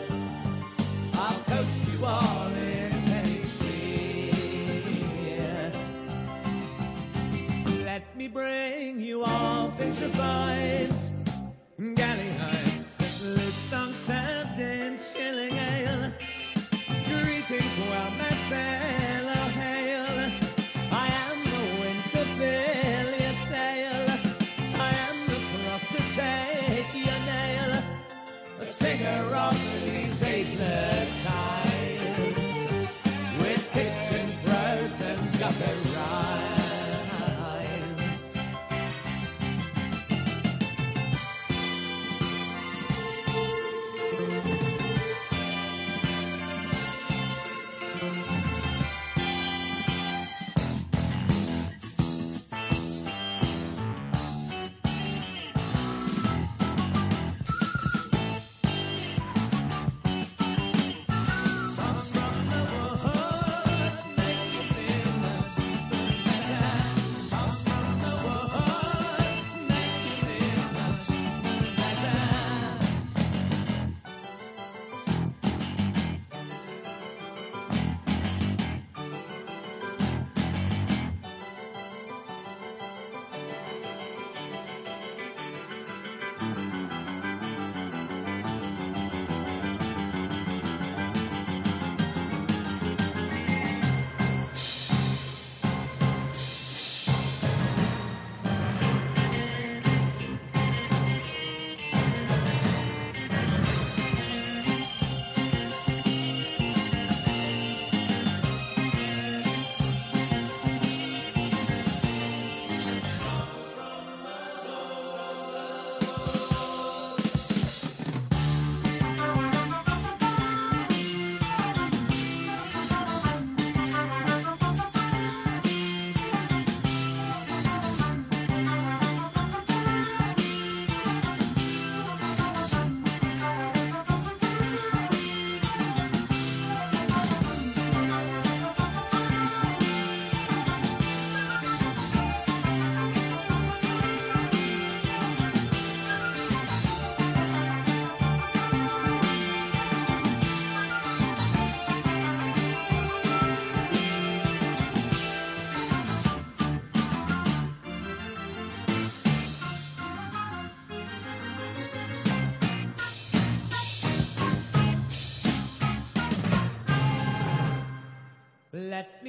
I'll 1.14 1.40
coast 1.44 1.88
you 1.90 2.04
all 2.04 2.48
in. 2.48 2.71
Me 8.22 8.28
bring 8.28 9.00
you 9.00 9.24
all 9.24 9.68
things 9.78 10.00
refined. 10.00 10.94
Galley 11.96 12.32
heights, 12.44 13.24
lute 13.24 13.60
song 13.70 13.92
served 13.92 14.58
in 14.60 14.96
chilling 14.98 15.54
ale. 15.54 16.12
Greetings, 17.08 17.74
well, 17.88 18.10
my 18.22 18.34
fellow 18.50 19.44
hail. 19.60 20.16
I 21.02 21.06
am 21.26 21.38
the 22.12 22.22
fill 22.38 23.10
your 23.24 23.36
sail. 23.50 24.04
I 24.88 24.92
am 25.08 25.16
the 25.30 25.38
frost 25.50 25.88
to 25.94 26.02
take 26.20 26.90
your 27.06 27.20
nail. 27.32 27.70
A 28.60 28.64
singer 28.64 29.22
of 29.46 29.58
these 29.84 30.22
ageless 30.22 31.10
times. 31.24 32.36
With 33.40 33.64
kitchen 33.72 34.26
prose 34.44 35.00
and 35.10 35.22
gutter 35.40 35.91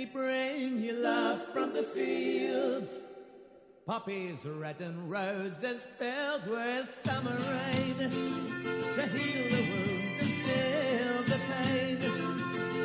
me 0.03 0.09
bring 0.11 0.81
you 0.81 0.93
love 0.93 1.41
from 1.53 1.71
the 1.73 1.83
fields. 1.83 3.03
Poppies 3.85 4.45
red 4.45 4.79
and 4.81 5.09
roses 5.09 5.85
filled 5.99 6.47
with 6.47 6.93
summer 6.93 7.31
rain 7.31 7.95
to 7.97 9.01
heal 9.07 9.49
the 9.49 9.61
wound 9.69 10.19
and 10.19 10.29
still 10.39 11.23
the 11.23 11.39
pain 11.51 11.99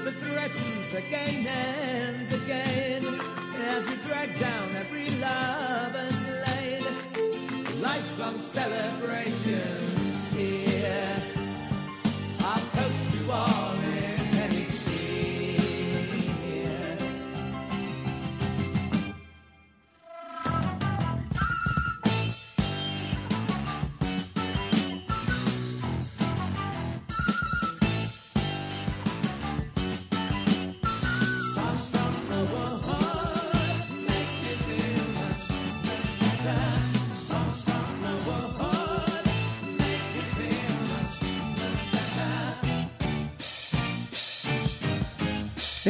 that 0.05 0.15
threatens 0.15 0.95
again 0.95 1.47
and 1.47 2.33
again 2.33 3.03
as 3.57 3.87
we 3.89 3.97
drag 4.07 4.39
down 4.39 4.77
every 4.77 5.11
lover's 5.19 6.21
lane. 6.47 6.87
Life's 7.83 8.19
long 8.19 8.39
celebrations 8.39 10.33
here. 10.33 11.08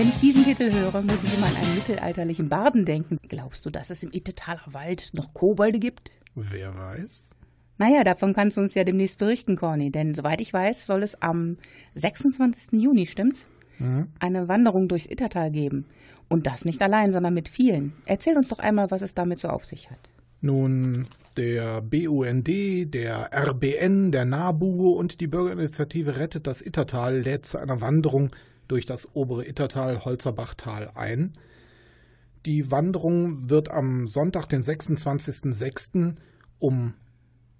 Wenn 0.08 0.14
ich 0.14 0.20
diesen 0.20 0.44
Titel 0.44 0.72
höre, 0.72 1.02
muss 1.02 1.22
ich 1.22 1.36
immer 1.36 1.48
an 1.48 1.56
einen 1.56 1.74
mittelalterlichen 1.74 2.48
Barden 2.48 2.86
denken. 2.86 3.18
Glaubst 3.28 3.66
du, 3.66 3.68
dass 3.68 3.90
es 3.90 4.02
im 4.02 4.10
Ittetaler 4.10 4.62
Wald 4.64 5.10
noch 5.12 5.34
Kobolde 5.34 5.78
gibt? 5.78 6.10
Wer 6.34 6.74
weiß? 6.74 7.32
Naja, 7.76 8.04
davon 8.04 8.32
kannst 8.32 8.56
du 8.56 8.62
uns 8.62 8.74
ja 8.74 8.84
demnächst 8.84 9.18
berichten, 9.18 9.56
Corny. 9.56 9.90
Denn 9.90 10.14
soweit 10.14 10.40
ich 10.40 10.50
weiß, 10.50 10.86
soll 10.86 11.02
es 11.02 11.20
am 11.20 11.58
26. 11.94 12.80
Juni, 12.80 13.04
stimmt's? 13.04 13.46
Eine 14.18 14.48
Wanderung 14.48 14.88
durchs 14.88 15.04
Ittertal 15.04 15.50
geben. 15.50 15.84
Und 16.28 16.46
das 16.46 16.64
nicht 16.64 16.80
allein, 16.80 17.12
sondern 17.12 17.34
mit 17.34 17.50
vielen. 17.50 17.92
Erzähl 18.06 18.38
uns 18.38 18.48
doch 18.48 18.60
einmal, 18.60 18.90
was 18.90 19.02
es 19.02 19.12
damit 19.12 19.40
so 19.40 19.48
auf 19.48 19.66
sich 19.66 19.90
hat. 19.90 20.00
Nun, 20.40 21.06
der 21.36 21.82
BUND, 21.82 22.48
der 22.48 23.30
RBN, 23.30 24.10
der 24.12 24.24
NABU 24.24 24.92
und 24.92 25.20
die 25.20 25.26
Bürgerinitiative 25.26 26.16
Rettet 26.16 26.46
das 26.46 26.62
Ittertal 26.62 27.18
lädt 27.18 27.44
zu 27.44 27.58
einer 27.58 27.82
Wanderung 27.82 28.30
durch 28.68 28.86
das 28.86 29.14
obere 29.14 29.46
Ittertal 29.46 30.04
Holzerbachtal 30.04 30.92
ein. 30.94 31.32
Die 32.46 32.70
Wanderung 32.70 33.50
wird 33.50 33.70
am 33.70 34.06
Sonntag, 34.06 34.46
den 34.46 34.62
26.06. 34.62 36.14
um 36.58 36.94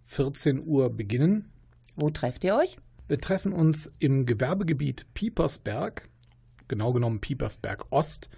14 0.05 0.65
Uhr 0.65 0.91
beginnen. 0.91 1.51
Wo 1.97 2.11
trefft 2.11 2.45
ihr 2.45 2.57
euch? 2.57 2.79
Wir 3.09 3.21
treffen 3.21 3.53
uns 3.53 3.91
im 3.99 4.27
Gewerbegebiet 4.27 5.07
Piepersberg, 5.15 6.09
genau 6.69 6.93
genommen 6.93 7.21
Piepersberg 7.21 7.87
Ost. 7.91 8.29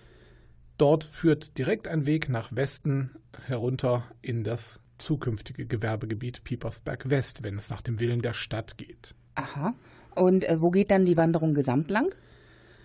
Dort 0.78 1.04
führt 1.04 1.58
direkt 1.58 1.88
ein 1.88 2.06
Weg 2.06 2.28
nach 2.28 2.54
Westen 2.54 3.10
herunter 3.46 4.04
in 4.22 4.44
das 4.44 4.80
zukünftige 4.96 5.66
Gewerbegebiet 5.66 6.44
Piepersberg 6.44 7.10
West, 7.10 7.42
wenn 7.42 7.56
es 7.56 7.68
nach 7.70 7.82
dem 7.82 8.00
Willen 8.00 8.22
der 8.22 8.32
Stadt 8.32 8.78
geht. 8.78 9.14
Aha. 9.34 9.74
Und 10.14 10.48
äh, 10.48 10.60
wo 10.60 10.70
geht 10.70 10.90
dann 10.90 11.04
die 11.04 11.16
Wanderung 11.16 11.54
gesamt 11.54 11.90
lang? 11.90 12.14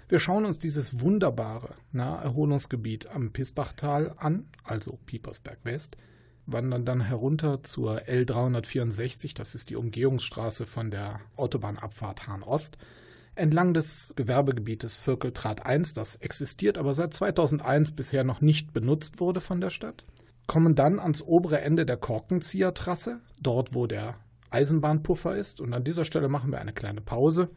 Wir 0.07 0.19
schauen 0.19 0.45
uns 0.45 0.59
dieses 0.59 0.99
wunderbare 1.01 1.73
Naherholungsgebiet 1.91 3.07
am 3.07 3.31
Pisbachtal 3.31 4.13
an, 4.17 4.47
also 4.63 4.99
Piepersberg 5.07 5.57
West, 5.63 5.97
wandern 6.45 6.85
dann 6.85 7.01
herunter 7.01 7.63
zur 7.63 8.03
L364, 8.03 9.33
das 9.35 9.55
ist 9.55 9.71
die 9.71 9.75
Umgehungsstraße 9.75 10.67
von 10.67 10.91
der 10.91 11.21
Autobahnabfahrt 11.35 12.27
Hahn 12.27 12.43
Ost, 12.43 12.77
entlang 13.33 13.73
des 13.73 14.13
Gewerbegebietes 14.15 14.95
Vierkeltrat 14.95 15.65
1, 15.65 15.93
das 15.93 16.17
existiert, 16.17 16.77
aber 16.77 16.93
seit 16.93 17.15
2001 17.15 17.93
bisher 17.93 18.23
noch 18.23 18.41
nicht 18.41 18.73
benutzt 18.73 19.19
wurde 19.19 19.41
von 19.41 19.59
der 19.59 19.71
Stadt, 19.71 20.05
kommen 20.45 20.75
dann 20.75 20.99
ans 20.99 21.23
obere 21.23 21.61
Ende 21.61 21.83
der 21.83 21.97
Korkenziehertrasse, 21.97 23.21
dort 23.41 23.73
wo 23.73 23.87
der 23.87 24.19
Eisenbahnpuffer 24.51 25.35
ist, 25.35 25.61
und 25.61 25.73
an 25.73 25.83
dieser 25.83 26.05
Stelle 26.05 26.29
machen 26.29 26.51
wir 26.51 26.61
eine 26.61 26.73
kleine 26.73 27.01
Pause 27.01 27.49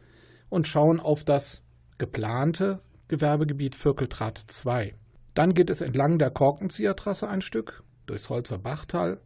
und 0.49 0.67
schauen 0.67 0.99
auf 0.99 1.23
das 1.23 1.61
geplante 1.99 2.81
Gewerbegebiet 3.09 3.75
Vierkeltrat 3.75 4.37
2. 4.39 4.95
Dann 5.35 5.53
geht 5.53 5.69
es 5.69 5.81
entlang 5.81 6.17
der 6.17 6.31
Korkenziehertrasse 6.31 7.27
ein 7.27 7.41
Stück, 7.41 7.83
durchs 8.07 8.29
Holzer 8.29 8.57
Bachtal, 8.57 9.21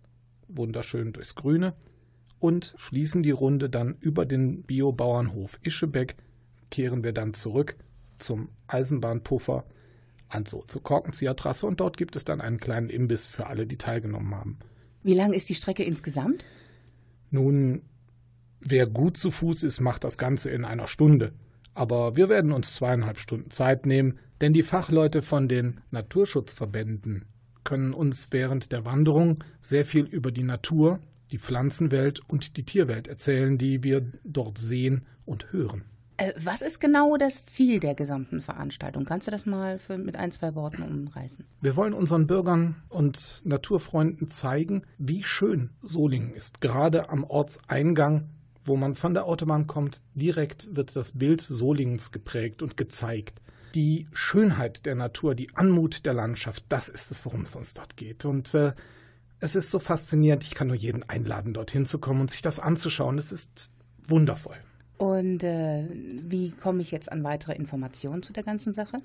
wunderschön 0.49 1.13
durchs 1.13 1.36
Grüne, 1.36 1.75
und 2.39 2.73
schließen 2.77 3.23
die 3.23 3.31
Runde 3.31 3.69
dann 3.69 3.95
über 4.01 4.25
den 4.25 4.63
Biobauernhof 4.63 5.59
Ischebeck, 5.62 6.17
kehren 6.69 7.03
wir 7.03 7.13
dann 7.13 7.33
zurück 7.33 7.77
zum 8.19 8.49
Eisenbahnpuffer, 8.67 9.65
also 10.27 10.63
zur 10.67 10.83
Korkenziehertrasse, 10.83 11.67
und 11.67 11.79
dort 11.79 11.95
gibt 11.95 12.15
es 12.15 12.25
dann 12.25 12.41
einen 12.41 12.57
kleinen 12.57 12.89
Imbiss 12.89 13.27
für 13.27 13.47
alle, 13.47 13.65
die 13.65 13.77
teilgenommen 13.77 14.36
haben. 14.36 14.59
Wie 15.03 15.13
lang 15.13 15.33
ist 15.33 15.49
die 15.49 15.55
Strecke 15.55 15.83
insgesamt? 15.83 16.43
Nun, 17.29 17.83
wer 18.59 18.88
gut 18.88 19.17
zu 19.17 19.31
Fuß 19.31 19.63
ist, 19.63 19.79
macht 19.79 20.03
das 20.03 20.17
Ganze 20.17 20.49
in 20.49 20.65
einer 20.65 20.88
Stunde. 20.88 21.33
Aber 21.73 22.15
wir 22.15 22.29
werden 22.29 22.51
uns 22.51 22.75
zweieinhalb 22.75 23.17
Stunden 23.17 23.51
Zeit 23.51 23.86
nehmen, 23.86 24.19
denn 24.41 24.53
die 24.53 24.63
Fachleute 24.63 25.21
von 25.21 25.47
den 25.47 25.81
Naturschutzverbänden 25.91 27.25
können 27.63 27.93
uns 27.93 28.27
während 28.31 28.71
der 28.71 28.86
Wanderung 28.86 29.43
sehr 29.62 29.86
viel 29.86 30.05
über 30.05 30.31
die 30.31 30.43
Natur, 30.43 30.99
die 31.31 31.39
Pflanzenwelt 31.39 32.21
und 32.27 32.57
die 32.57 32.65
Tierwelt 32.65 33.07
erzählen, 33.07 33.57
die 33.57 33.83
wir 33.83 34.05
dort 34.23 34.57
sehen 34.57 35.05
und 35.25 35.51
hören. 35.51 35.86
Äh, 36.17 36.33
was 36.38 36.62
ist 36.62 36.79
genau 36.79 37.17
das 37.17 37.45
Ziel 37.45 37.79
der 37.79 37.95
gesamten 37.95 38.39
Veranstaltung? 38.39 39.05
Kannst 39.05 39.27
du 39.27 39.31
das 39.31 39.45
mal 39.45 39.79
für, 39.79 39.97
mit 39.97 40.15
ein, 40.15 40.31
zwei 40.31 40.53
Worten 40.53 40.83
umreißen? 40.83 41.45
Wir 41.62 41.75
wollen 41.75 41.93
unseren 41.93 42.27
Bürgern 42.27 42.75
und 42.89 43.41
Naturfreunden 43.45 44.29
zeigen, 44.29 44.83
wie 44.97 45.23
schön 45.23 45.71
Solingen 45.81 46.33
ist. 46.33 46.62
Gerade 46.62 47.09
am 47.09 47.23
Ortseingang, 47.23 48.29
wo 48.65 48.76
man 48.76 48.95
von 48.95 49.13
der 49.13 49.26
Autobahn 49.26 49.67
kommt, 49.67 50.02
direkt 50.15 50.76
wird 50.76 50.95
das 50.95 51.12
Bild 51.12 51.41
Solingens 51.41 52.12
geprägt 52.12 52.62
und 52.62 52.78
gezeigt. 52.78 53.41
Die 53.76 54.08
Schönheit 54.13 54.86
der 54.86 54.95
Natur, 54.95 55.36
die 55.36 55.54
Anmut 55.56 56.06
der 56.06 56.13
Landschaft, 56.13 56.63
das 56.69 56.89
ist 56.89 57.12
es, 57.12 57.26
worum 57.26 57.41
es 57.41 57.56
uns 57.56 57.73
dort 57.73 57.97
geht. 57.97 58.26
Und 58.26 58.54
äh, 58.54 58.73
es 59.39 59.56
ist 59.56 59.71
so 59.71 59.80
faszinierend. 59.80 60.43
Ich 60.43 60.56
kann 60.56 60.67
nur 60.67 60.76
jeden 60.76 61.04
einladen, 61.10 61.54
dorthin 61.54 61.86
zu 61.86 61.99
kommen 61.99 62.21
und 62.21 62.32
sich 62.32 62.41
das 62.41 62.60
anzuschauen. 62.60 63.17
Es 63.17 63.32
ist 63.32 63.71
wundervoll. 64.08 64.58
Und 64.97 65.43
äh, 65.43 65.86
wie 65.91 66.52
komme 66.52 66.82
ich 66.82 66.91
jetzt 66.91 67.12
an 67.12 67.23
weitere 67.23 67.54
Informationen 67.54 68.23
zu 68.23 68.32
der 68.32 68.43
ganzen 68.43 68.73
Sache? 68.73 68.99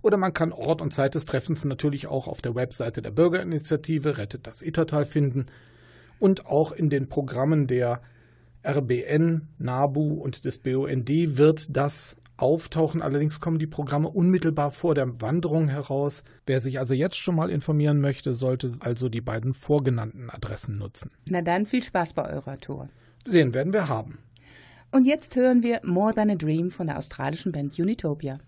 Oder 0.01 0.17
man 0.17 0.33
kann 0.33 0.53
Ort 0.53 0.81
und 0.81 0.95
Zeit 0.95 1.15
des 1.17 1.27
Treffens 1.27 1.65
natürlich 1.65 2.07
auch 2.07 2.29
auf 2.29 2.41
der 2.41 2.55
Webseite 2.55 3.03
der 3.03 3.11
Bürgerinitiative 3.11 4.17
Rettet 4.17 4.47
das 4.47 4.63
Ittertal 4.63 5.05
finden 5.05 5.47
und 6.21 6.47
auch 6.47 6.71
in 6.71 6.89
den 6.89 7.09
Programmen 7.09 7.67
der 7.67 8.03
RBN, 8.65 9.49
NABU 9.59 10.15
und 10.15 10.45
des 10.45 10.59
BUND 10.59 11.09
wird 11.37 11.77
das 11.77 12.17
auftauchen. 12.37 13.03
Allerdings 13.03 13.41
kommen 13.41 13.59
die 13.59 13.67
Programme 13.67 14.09
unmittelbar 14.09 14.71
vor 14.71 14.95
der 14.95 15.21
Wanderung 15.21 15.69
heraus. 15.69 16.25
Wer 16.47 16.61
sich 16.61 16.79
also 16.79 16.95
jetzt 16.95 17.17
schon 17.17 17.37
mal 17.37 17.51
informieren 17.51 18.01
möchte, 18.01 18.35
sollte 18.35 18.73
also 18.81 19.09
die 19.09 19.21
beiden 19.21 19.55
vorgenannten 19.55 20.31
Adressen 20.31 20.79
nutzen. 20.79 21.11
Na 21.27 21.43
dann 21.43 21.67
viel 21.67 21.83
Spaß 21.83 22.13
bei 22.13 22.29
eurer 22.29 22.59
Tour. 22.59 22.89
Den 23.27 23.55
werden 23.55 23.73
wir 23.73 23.89
haben. 23.89 24.19
Und 24.93 25.07
jetzt 25.07 25.37
hören 25.37 25.63
wir 25.63 25.81
More 25.85 26.15
Than 26.15 26.31
a 26.31 26.37
Dream 26.37 26.71
von 26.71 26.87
der 26.87 26.99
australischen 26.99 27.53
Band 27.53 27.79
Unitopia. 27.79 28.39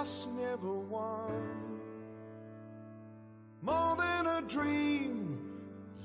Lost, 0.00 0.30
never 0.32 0.72
won. 0.72 1.44
More 3.60 3.96
than 3.96 4.26
a 4.26 4.40
dream, 4.48 5.38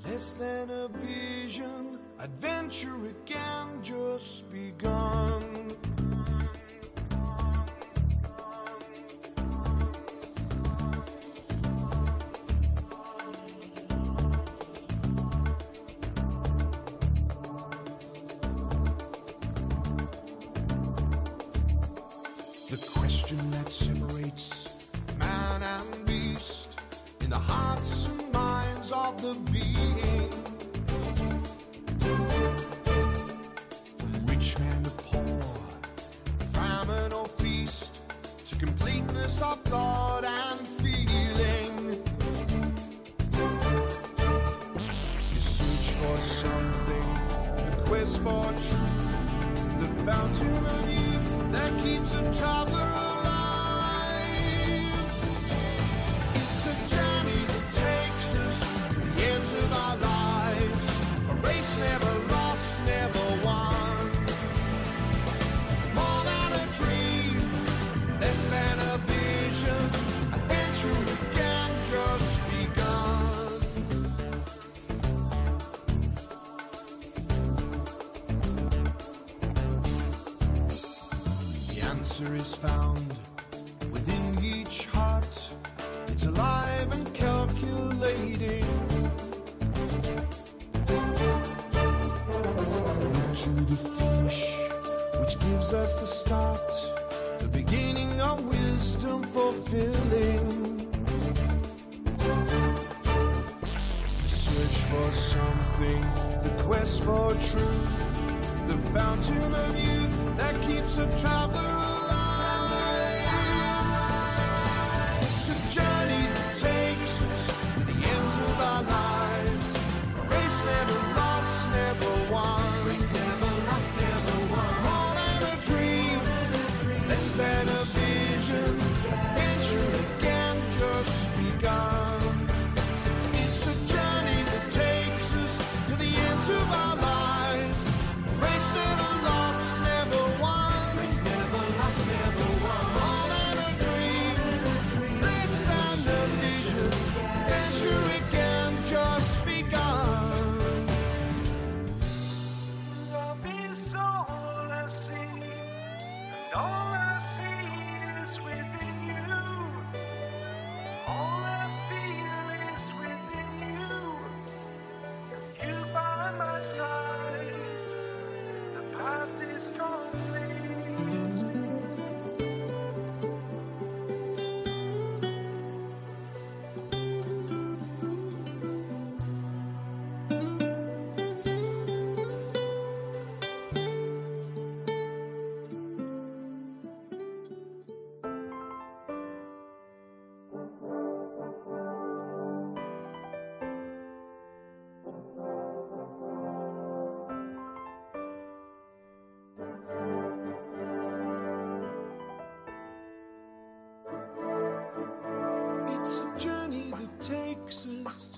less 0.04 0.34
than 0.34 0.68
a 0.70 0.88
vision. 0.88 1.98
Adventure 2.18 2.98
again 3.06 3.68
just 3.82 4.50
begun. 4.52 5.76
The 22.76 23.00
question 23.00 23.50
that 23.52 23.72
separates 23.72 24.68
man 25.18 25.62
and 25.62 26.06
beast 26.06 26.78
in 27.22 27.30
the 27.30 27.38
hearts 27.38 28.06
and 28.08 28.32
minds 28.34 28.92
of 28.92 29.22
the 29.22 29.32
being. 29.50 30.30
From 33.96 34.26
rich 34.26 34.58
man 34.58 34.82
to 34.82 34.90
poor, 34.90 35.42
famine 36.52 37.12
or 37.14 37.26
feast, 37.28 38.02
to 38.44 38.56
completeness 38.56 39.40
of 39.40 39.62
thought 39.62 40.24
and 40.26 40.68
feeling. 40.82 42.02
You 45.32 45.40
search 45.40 45.94
for 45.96 46.16
something, 46.18 47.08
the 47.70 47.82
quest 47.86 48.18
for 48.20 48.44
truth, 48.44 49.80
the 49.80 49.88
fountain 50.04 50.56
of 50.56 51.05
that 51.56 51.72
keeps 51.82 52.12
a 52.14 52.34
traveler 52.34 53.05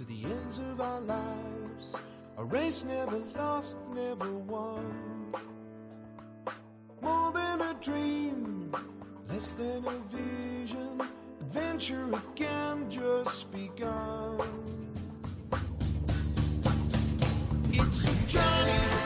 the 0.08 0.24
ends 0.24 0.58
of 0.58 0.80
our 0.80 1.00
lives. 1.00 1.94
A 2.38 2.44
race 2.44 2.82
never 2.84 3.18
lost, 3.36 3.76
never 3.94 4.32
won. 4.32 5.34
More 7.02 7.30
than 7.32 7.60
a 7.60 7.74
dream, 7.74 8.72
less 9.28 9.52
than 9.52 9.84
a 9.84 9.98
vision. 10.16 11.02
Adventure 11.40 12.08
again 12.12 12.90
just 12.90 13.52
begun. 13.52 14.40
It's 17.70 18.06
a 18.06 18.26
journey. 18.26 18.97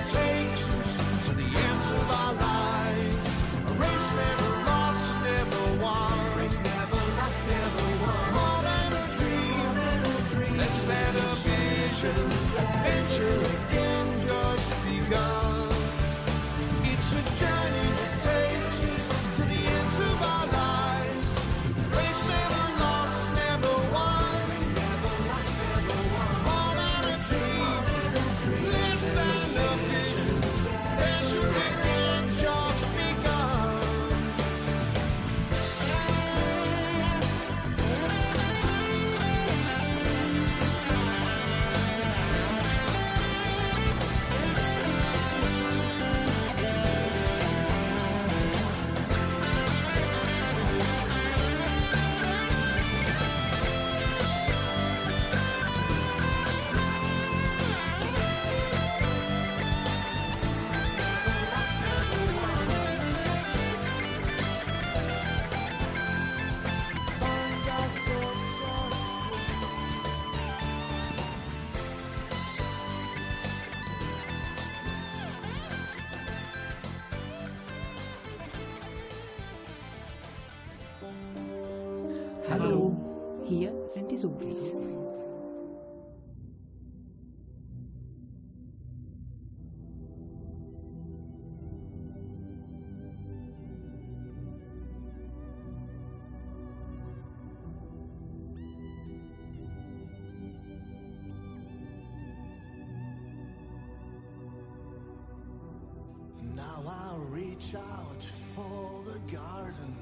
out 107.75 108.31
for 108.55 109.03
the 109.05 109.19
garden 109.35 109.97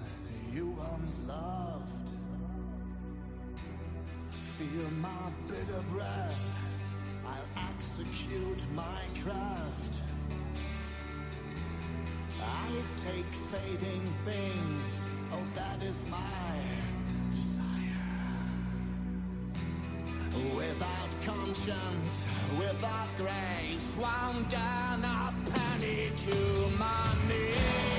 you 0.53 0.67
once 0.67 1.21
loved. 1.27 2.11
Feel 4.59 4.91
my 5.01 5.09
bitter 5.47 5.83
breath, 5.91 6.41
I'll 7.25 7.65
execute 7.71 8.61
my 8.75 9.01
craft. 9.23 10.01
I 12.43 12.69
take 12.99 13.33
fading 13.51 14.15
things, 14.25 15.09
oh, 15.33 15.47
that 15.55 15.83
is 15.83 16.05
my 16.11 16.57
desire. 17.31 18.51
Without 20.57 21.11
conscience, 21.25 22.27
without 22.59 23.09
grace, 23.17 23.97
wound 23.99 24.49
down 24.49 24.81
money 25.81 26.11
to 26.27 26.79
my 26.79 27.07
name. 27.29 27.89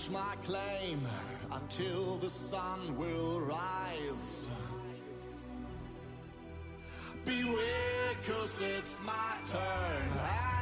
Watch 0.00 0.10
my 0.10 0.34
claim 0.44 1.00
until 1.52 2.16
the 2.16 2.28
sun 2.28 2.96
will 2.96 3.40
rise. 3.40 4.46
Beware, 7.24 8.14
cause 8.26 8.60
it's 8.62 8.98
my 9.04 9.36
turn, 9.48 10.02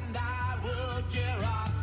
and 0.07 0.17
I 0.17 0.59
will 0.65 1.03
gear 1.13 1.39
up 1.45 1.78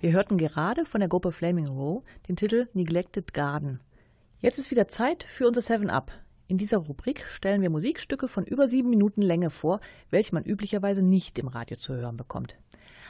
Wir 0.00 0.12
hörten 0.12 0.38
gerade 0.38 0.86
von 0.86 1.00
der 1.00 1.10
Gruppe 1.10 1.30
Flaming 1.30 1.66
Row 1.66 2.02
den 2.26 2.34
Titel 2.34 2.68
Neglected 2.72 3.34
Garden. 3.34 3.80
Jetzt 4.40 4.58
ist 4.58 4.70
wieder 4.70 4.88
Zeit 4.88 5.26
für 5.28 5.46
unser 5.46 5.60
Seven 5.60 5.90
Up. 5.90 6.10
In 6.48 6.56
dieser 6.56 6.78
Rubrik 6.78 7.22
stellen 7.26 7.60
wir 7.60 7.68
Musikstücke 7.68 8.26
von 8.26 8.46
über 8.46 8.66
sieben 8.66 8.88
Minuten 8.88 9.20
Länge 9.20 9.50
vor, 9.50 9.78
welche 10.08 10.34
man 10.34 10.44
üblicherweise 10.44 11.02
nicht 11.02 11.38
im 11.38 11.48
Radio 11.48 11.76
zu 11.76 11.94
hören 11.94 12.16
bekommt. 12.16 12.56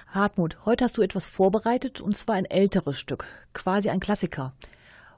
Hartmut, 0.09 0.67
heute 0.67 0.83
hast 0.83 0.99
du 0.99 1.03
etwas 1.03 1.29
vorbereitet 1.29 2.01
und 2.01 2.17
zwar 2.17 2.35
ein 2.35 2.45
älteres 2.45 2.99
Stück, 2.99 3.25
quasi 3.53 3.89
ein 3.89 4.01
Klassiker. 4.01 4.53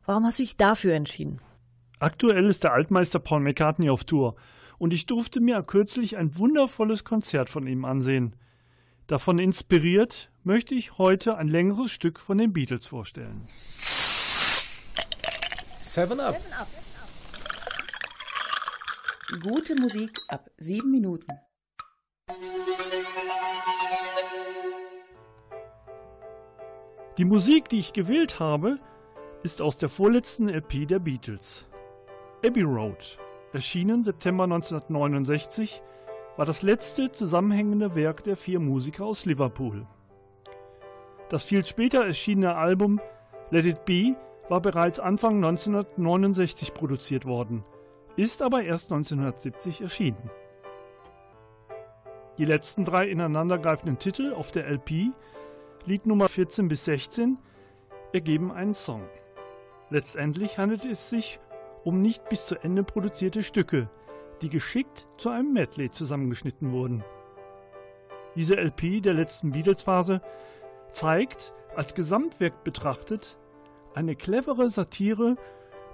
Warum 0.05 0.27
hast 0.27 0.41
du 0.41 0.43
dich 0.43 0.59
dafür 0.59 0.93
entschieden? 0.93 1.41
Aktuell 2.01 2.49
ist 2.49 2.65
der 2.65 2.75
Altmeister 2.75 3.19
Paul 3.19 3.41
McCartney 3.41 3.89
auf 3.89 4.05
Tour 4.05 4.37
und 4.77 4.93
ich 4.93 5.07
durfte 5.07 5.41
mir 5.41 5.63
kürzlich 5.63 6.19
ein 6.19 6.37
wundervolles 6.37 7.05
Konzert 7.05 7.49
von 7.49 7.67
ihm 7.67 7.87
ansehen. 7.87 8.37
Davon 9.07 9.39
inspiriert 9.39 10.31
möchte 10.45 10.75
ich 10.75 10.99
heute 10.99 11.37
ein 11.37 11.49
längeres 11.49 11.91
Stück 11.91 12.21
von 12.21 12.39
den 12.39 12.53
Beatles 12.53 12.87
vorstellen. 12.87 13.47
Seven 15.81 16.21
Up. 16.21 16.41
Gute 19.43 19.75
Musik 19.75 20.11
ab 20.29 20.51
sieben 20.57 20.91
Minuten. 20.91 21.27
Die 27.19 27.25
Musik, 27.25 27.69
die 27.69 27.79
ich 27.79 27.93
gewählt 27.93 28.41
habe, 28.41 28.79
ist 29.43 29.61
aus 29.61 29.77
der 29.77 29.89
vorletzten 29.89 30.49
LP 30.49 30.87
der 30.87 30.99
Beatles. 30.99 31.67
Abbey 32.45 32.63
Road, 32.63 33.19
erschienen 33.53 34.03
September 34.03 34.45
1969, 34.45 35.83
war 36.37 36.47
das 36.47 36.63
letzte 36.63 37.13
zusammenhängende 37.13 37.95
Werk 37.95 38.25
der 38.25 38.37
vier 38.37 38.61
Musiker 38.61 39.05
aus 39.05 39.27
Liverpool. 39.27 39.87
Das 41.29 41.45
viel 41.45 41.65
später 41.65 42.05
erschienene 42.05 42.57
Album 42.57 43.01
Let 43.51 43.67
It 43.67 43.85
Be 43.85 44.15
war 44.49 44.61
bereits 44.61 45.01
Anfang 45.01 45.37
1969 45.37 46.75
produziert 46.75 47.27
worden, 47.27 47.65
ist 48.17 48.43
aber 48.43 48.63
erst 48.63 48.93
1970 48.93 49.83
erschienen. 49.83 50.31
Die 52.39 52.45
letzten 52.45 52.85
drei 52.85 53.09
ineinandergreifenden 53.09 53.99
Titel 53.99 54.33
auf 54.33 54.51
der 54.51 54.67
LP, 54.67 55.11
Lied 55.85 56.07
Nummer 56.07 56.29
14 56.29 56.69
bis 56.69 56.87
16, 56.87 57.39
ergeben 58.13 58.53
einen 58.53 58.75
Song. 58.75 59.03
Letztendlich 59.91 60.59
handelt 60.59 60.85
es 60.85 61.11
sich 61.11 61.41
um 61.85 62.01
nicht 62.01 62.29
bis 62.29 62.47
zu 62.47 62.57
Ende 62.63 62.85
produzierte 62.85 63.43
Stücke, 63.43 63.89
die 64.43 64.49
geschickt 64.49 65.07
zu 65.17 65.31
einem 65.31 65.53
Medley 65.53 65.91
zusammengeschnitten 65.91 66.73
wurden. 66.73 67.05
Diese 68.35 68.57
LP 68.57 69.03
der 69.03 69.15
letzten 69.15 69.53
Beatles-Phase 69.53 70.21
zeigt, 70.91 71.55
als 71.77 71.95
Gesamtwerk 71.95 72.65
betrachtet, 72.65 73.39
eine 73.95 74.17
clevere 74.17 74.69
Satire 74.69 75.37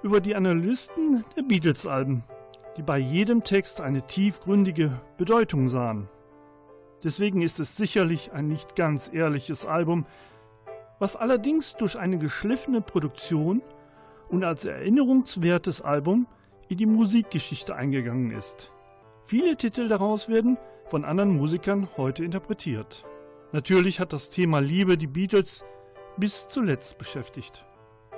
über 0.03 0.21
die 0.21 0.35
Analysten 0.35 1.25
der 1.37 1.43
Beatles-Alben, 1.43 2.25
die 2.77 2.83
bei 2.83 2.99
jedem 2.99 3.45
Text 3.45 3.81
eine 3.81 4.07
tiefgründige 4.07 5.01
Bedeutung 5.17 5.69
sahen. 5.69 6.09
Deswegen 7.05 7.43
ist 7.43 7.61
es 7.61 7.77
sicherlich 7.77 8.33
ein 8.33 8.49
nicht 8.49 8.77
ganz 8.77 9.11
ehrliches 9.13 9.67
Album, 9.67 10.07
was 10.99 11.17
allerdings 11.17 11.75
durch 11.75 11.99
eine 11.99 12.19
geschliffene 12.19 12.81
Produktion 12.81 13.63
und 14.29 14.43
als 14.45 14.65
erinnerungswertes 14.65 15.81
Album 15.81 16.27
in 16.69 16.77
die 16.77 16.87
Musikgeschichte 16.87 17.75
eingegangen 17.75 18.31
ist. 18.31 18.71
Viele 19.25 19.57
Titel 19.57 19.89
daraus 19.89 20.29
werden 20.29 20.59
von 20.87 21.05
anderen 21.05 21.37
Musikern 21.37 21.89
heute 21.97 22.25
interpretiert. 22.25 23.05
Natürlich 23.53 24.01
hat 24.01 24.13
das 24.13 24.31
Thema 24.31 24.61
Liebe 24.61 24.97
die 24.97 25.07
Beatles 25.07 25.65
bis 26.17 26.49
zuletzt 26.49 26.99
beschäftigt. 26.99 27.65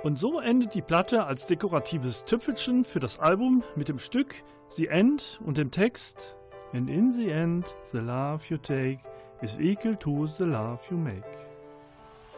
Und 0.03 0.19
so 0.19 0.39
endet 0.39 0.73
die 0.73 0.81
Platte 0.81 1.25
als 1.25 1.47
dekoratives 1.47 2.25
Tüpfelchen 2.25 2.83
für 2.83 2.99
das 2.99 3.19
Album 3.19 3.63
mit 3.75 3.87
dem 3.87 3.99
Stück 3.99 4.35
The 4.71 4.87
End 4.87 5.39
und 5.45 5.57
dem 5.57 5.69
Text 5.69 6.35
And 6.73 6.89
in 6.89 7.11
the 7.11 7.29
end, 7.29 7.75
the 7.91 7.99
love 7.99 8.49
you 8.49 8.57
take 8.57 8.99
is 9.41 9.57
equal 9.59 9.95
to 9.95 10.27
the 10.27 10.45
love 10.45 10.79
you 10.89 10.95
make. 10.95 11.23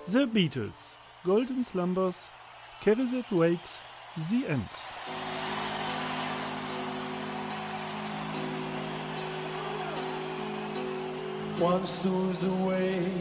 The 0.08 0.26
Beatles, 0.26 0.96
Golden 1.24 1.64
Slumbers, 1.64 2.30
Carry 2.82 3.06
That 3.12 3.32
Weight, 3.32 3.60
The 4.18 4.48
End. 4.48 5.43
one 11.60 11.86
stone's 11.86 12.44
away 12.44 13.12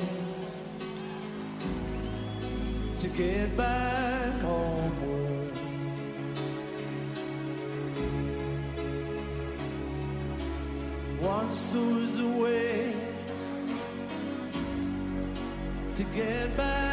to 2.98 3.08
get 3.08 3.56
back 3.56 4.32
homeward. 4.40 5.32
was 11.74 12.18
a 12.18 12.24
away 12.24 12.94
to 15.94 16.02
get 16.04 16.56
back. 16.56 16.91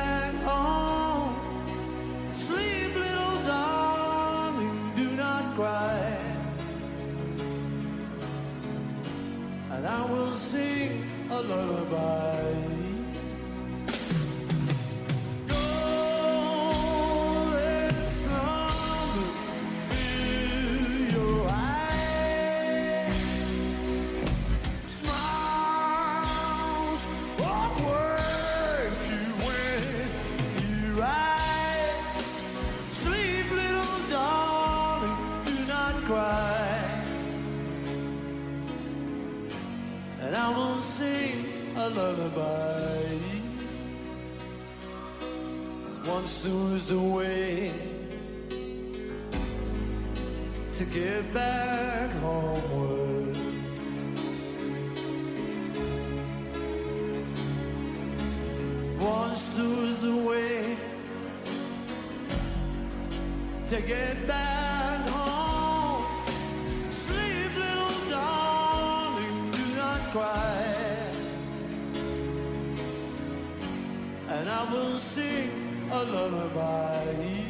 A 11.31 11.41
lullaby. 11.41 12.68
lullaby 42.09 42.89
there's 46.43 46.91
a 46.91 46.99
way 46.99 47.71
to 50.73 50.85
get 50.85 51.33
back 51.33 52.11
homeward. 52.21 53.37
there 59.55 59.83
is 59.83 60.03
a 60.03 60.15
way 60.15 60.77
to 63.67 63.81
get 63.81 64.27
back. 64.27 64.68
will 74.71 74.99
sing 74.99 75.51
a 75.91 76.03
lullaby. 76.03 77.48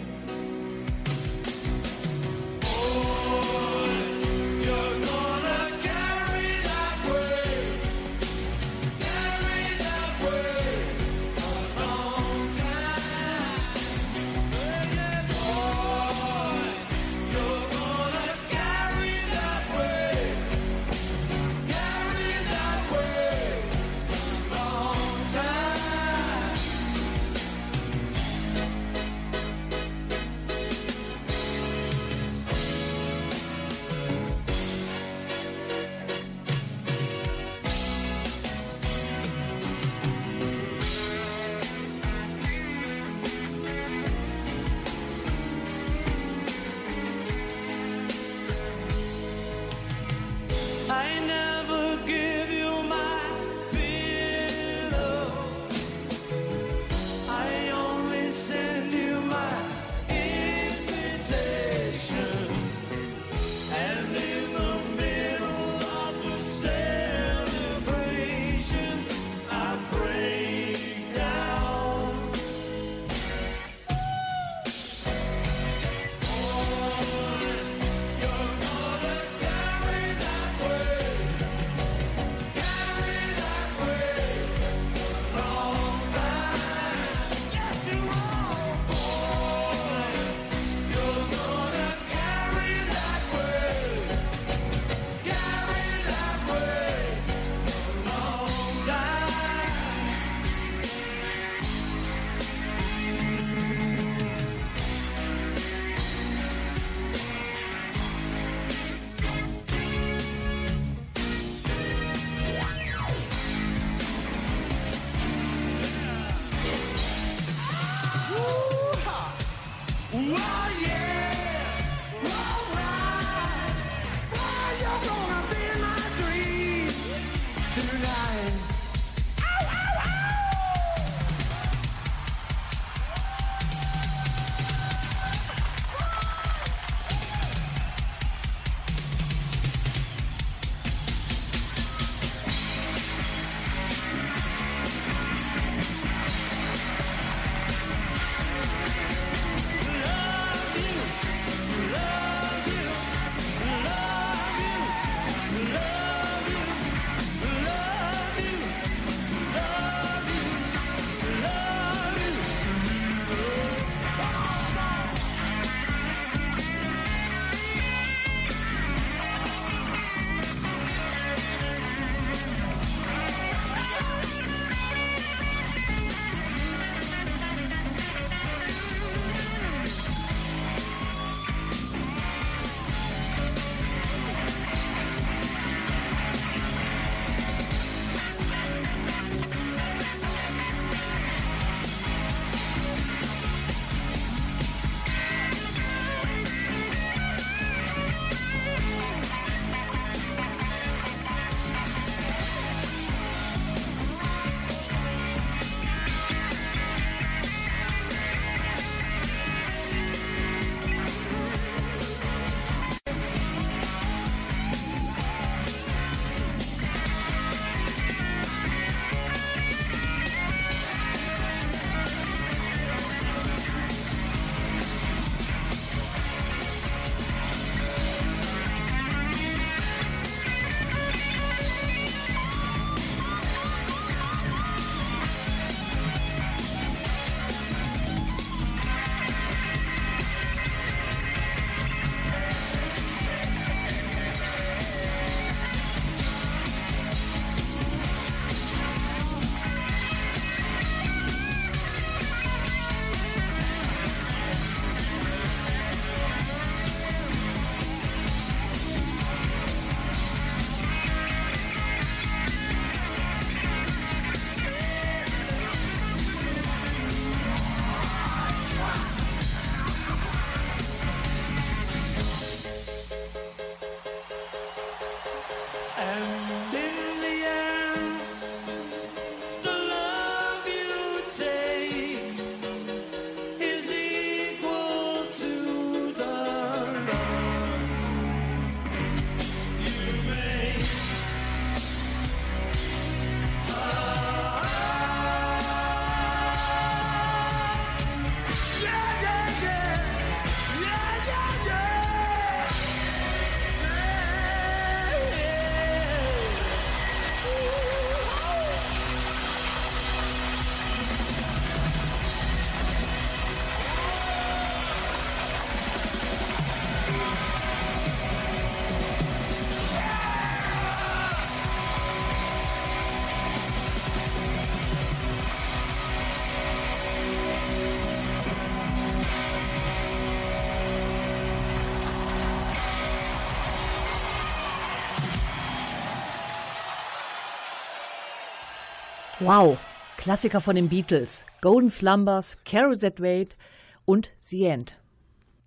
Wow, 339.41 339.77
Klassiker 340.17 340.59
von 340.59 340.75
den 340.75 340.89
Beatles, 340.89 341.45
Golden 341.61 341.89
Slumbers, 341.89 342.57
Carol 342.65 342.99
That 342.99 343.21
Wait 343.21 343.55
und 344.03 344.33
The 344.41 344.65
End. 344.65 344.99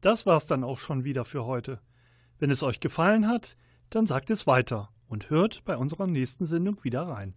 Das 0.02 0.26
war's 0.26 0.46
dann 0.46 0.62
auch 0.62 0.78
schon 0.78 1.04
wieder 1.04 1.24
für 1.24 1.46
heute. 1.46 1.80
Wenn 2.38 2.50
es 2.50 2.62
euch 2.62 2.80
gefallen 2.80 3.28
hat, 3.28 3.56
dann 3.88 4.04
sagt 4.04 4.30
es 4.30 4.46
weiter 4.46 4.90
und 5.08 5.30
hört 5.30 5.64
bei 5.64 5.78
unserer 5.78 6.06
nächsten 6.06 6.44
Sendung 6.44 6.84
wieder 6.84 7.08
rein. 7.08 7.34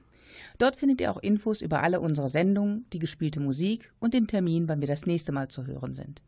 Dort 0.59 0.75
findet 0.75 1.01
ihr 1.01 1.09
auch 1.09 1.17
Infos 1.17 1.61
über 1.61 1.81
alle 1.81 2.01
unsere 2.01 2.29
Sendungen, 2.29 2.85
die 2.93 2.99
gespielte 2.99 3.39
Musik 3.39 3.91
und 3.99 4.13
den 4.13 4.27
Termin, 4.27 4.67
wann 4.67 4.81
wir 4.81 4.87
das 4.87 5.07
nächste 5.07 5.31
Mal 5.31 5.47
zu 5.47 5.65
hören 5.65 5.95
sind. 5.95 6.21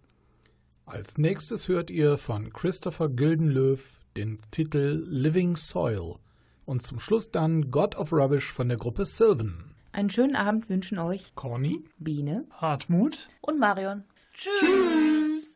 Als 0.88 1.18
nächstes 1.18 1.68
hört 1.68 1.90
ihr 1.90 2.18
von 2.18 2.54
Christopher 2.54 3.10
Gildenlöw 3.10 3.78
den 4.16 4.40
Titel 4.52 5.04
Living 5.06 5.58
Soil 5.58 6.16
und 6.64 6.82
zum 6.82 7.02
Schluss 7.02 7.30
dann 7.30 7.72
God 7.72 7.98
of 7.98 8.14
Rubbish 8.14 8.50
von 8.54 8.70
der 8.70 8.78
Gruppe 8.78 9.06
Sylvan. 9.06 9.76
Einen 9.92 10.10
schönen 10.10 10.38
Abend 10.38 10.70
wünschen 10.70 10.98
euch 10.98 11.36
Corny? 11.36 11.84
Biene 11.98 12.46
Hartmut 12.52 13.28
Und 13.42 13.60
Marion. 13.60 14.06
Tschüss. 14.34 15.56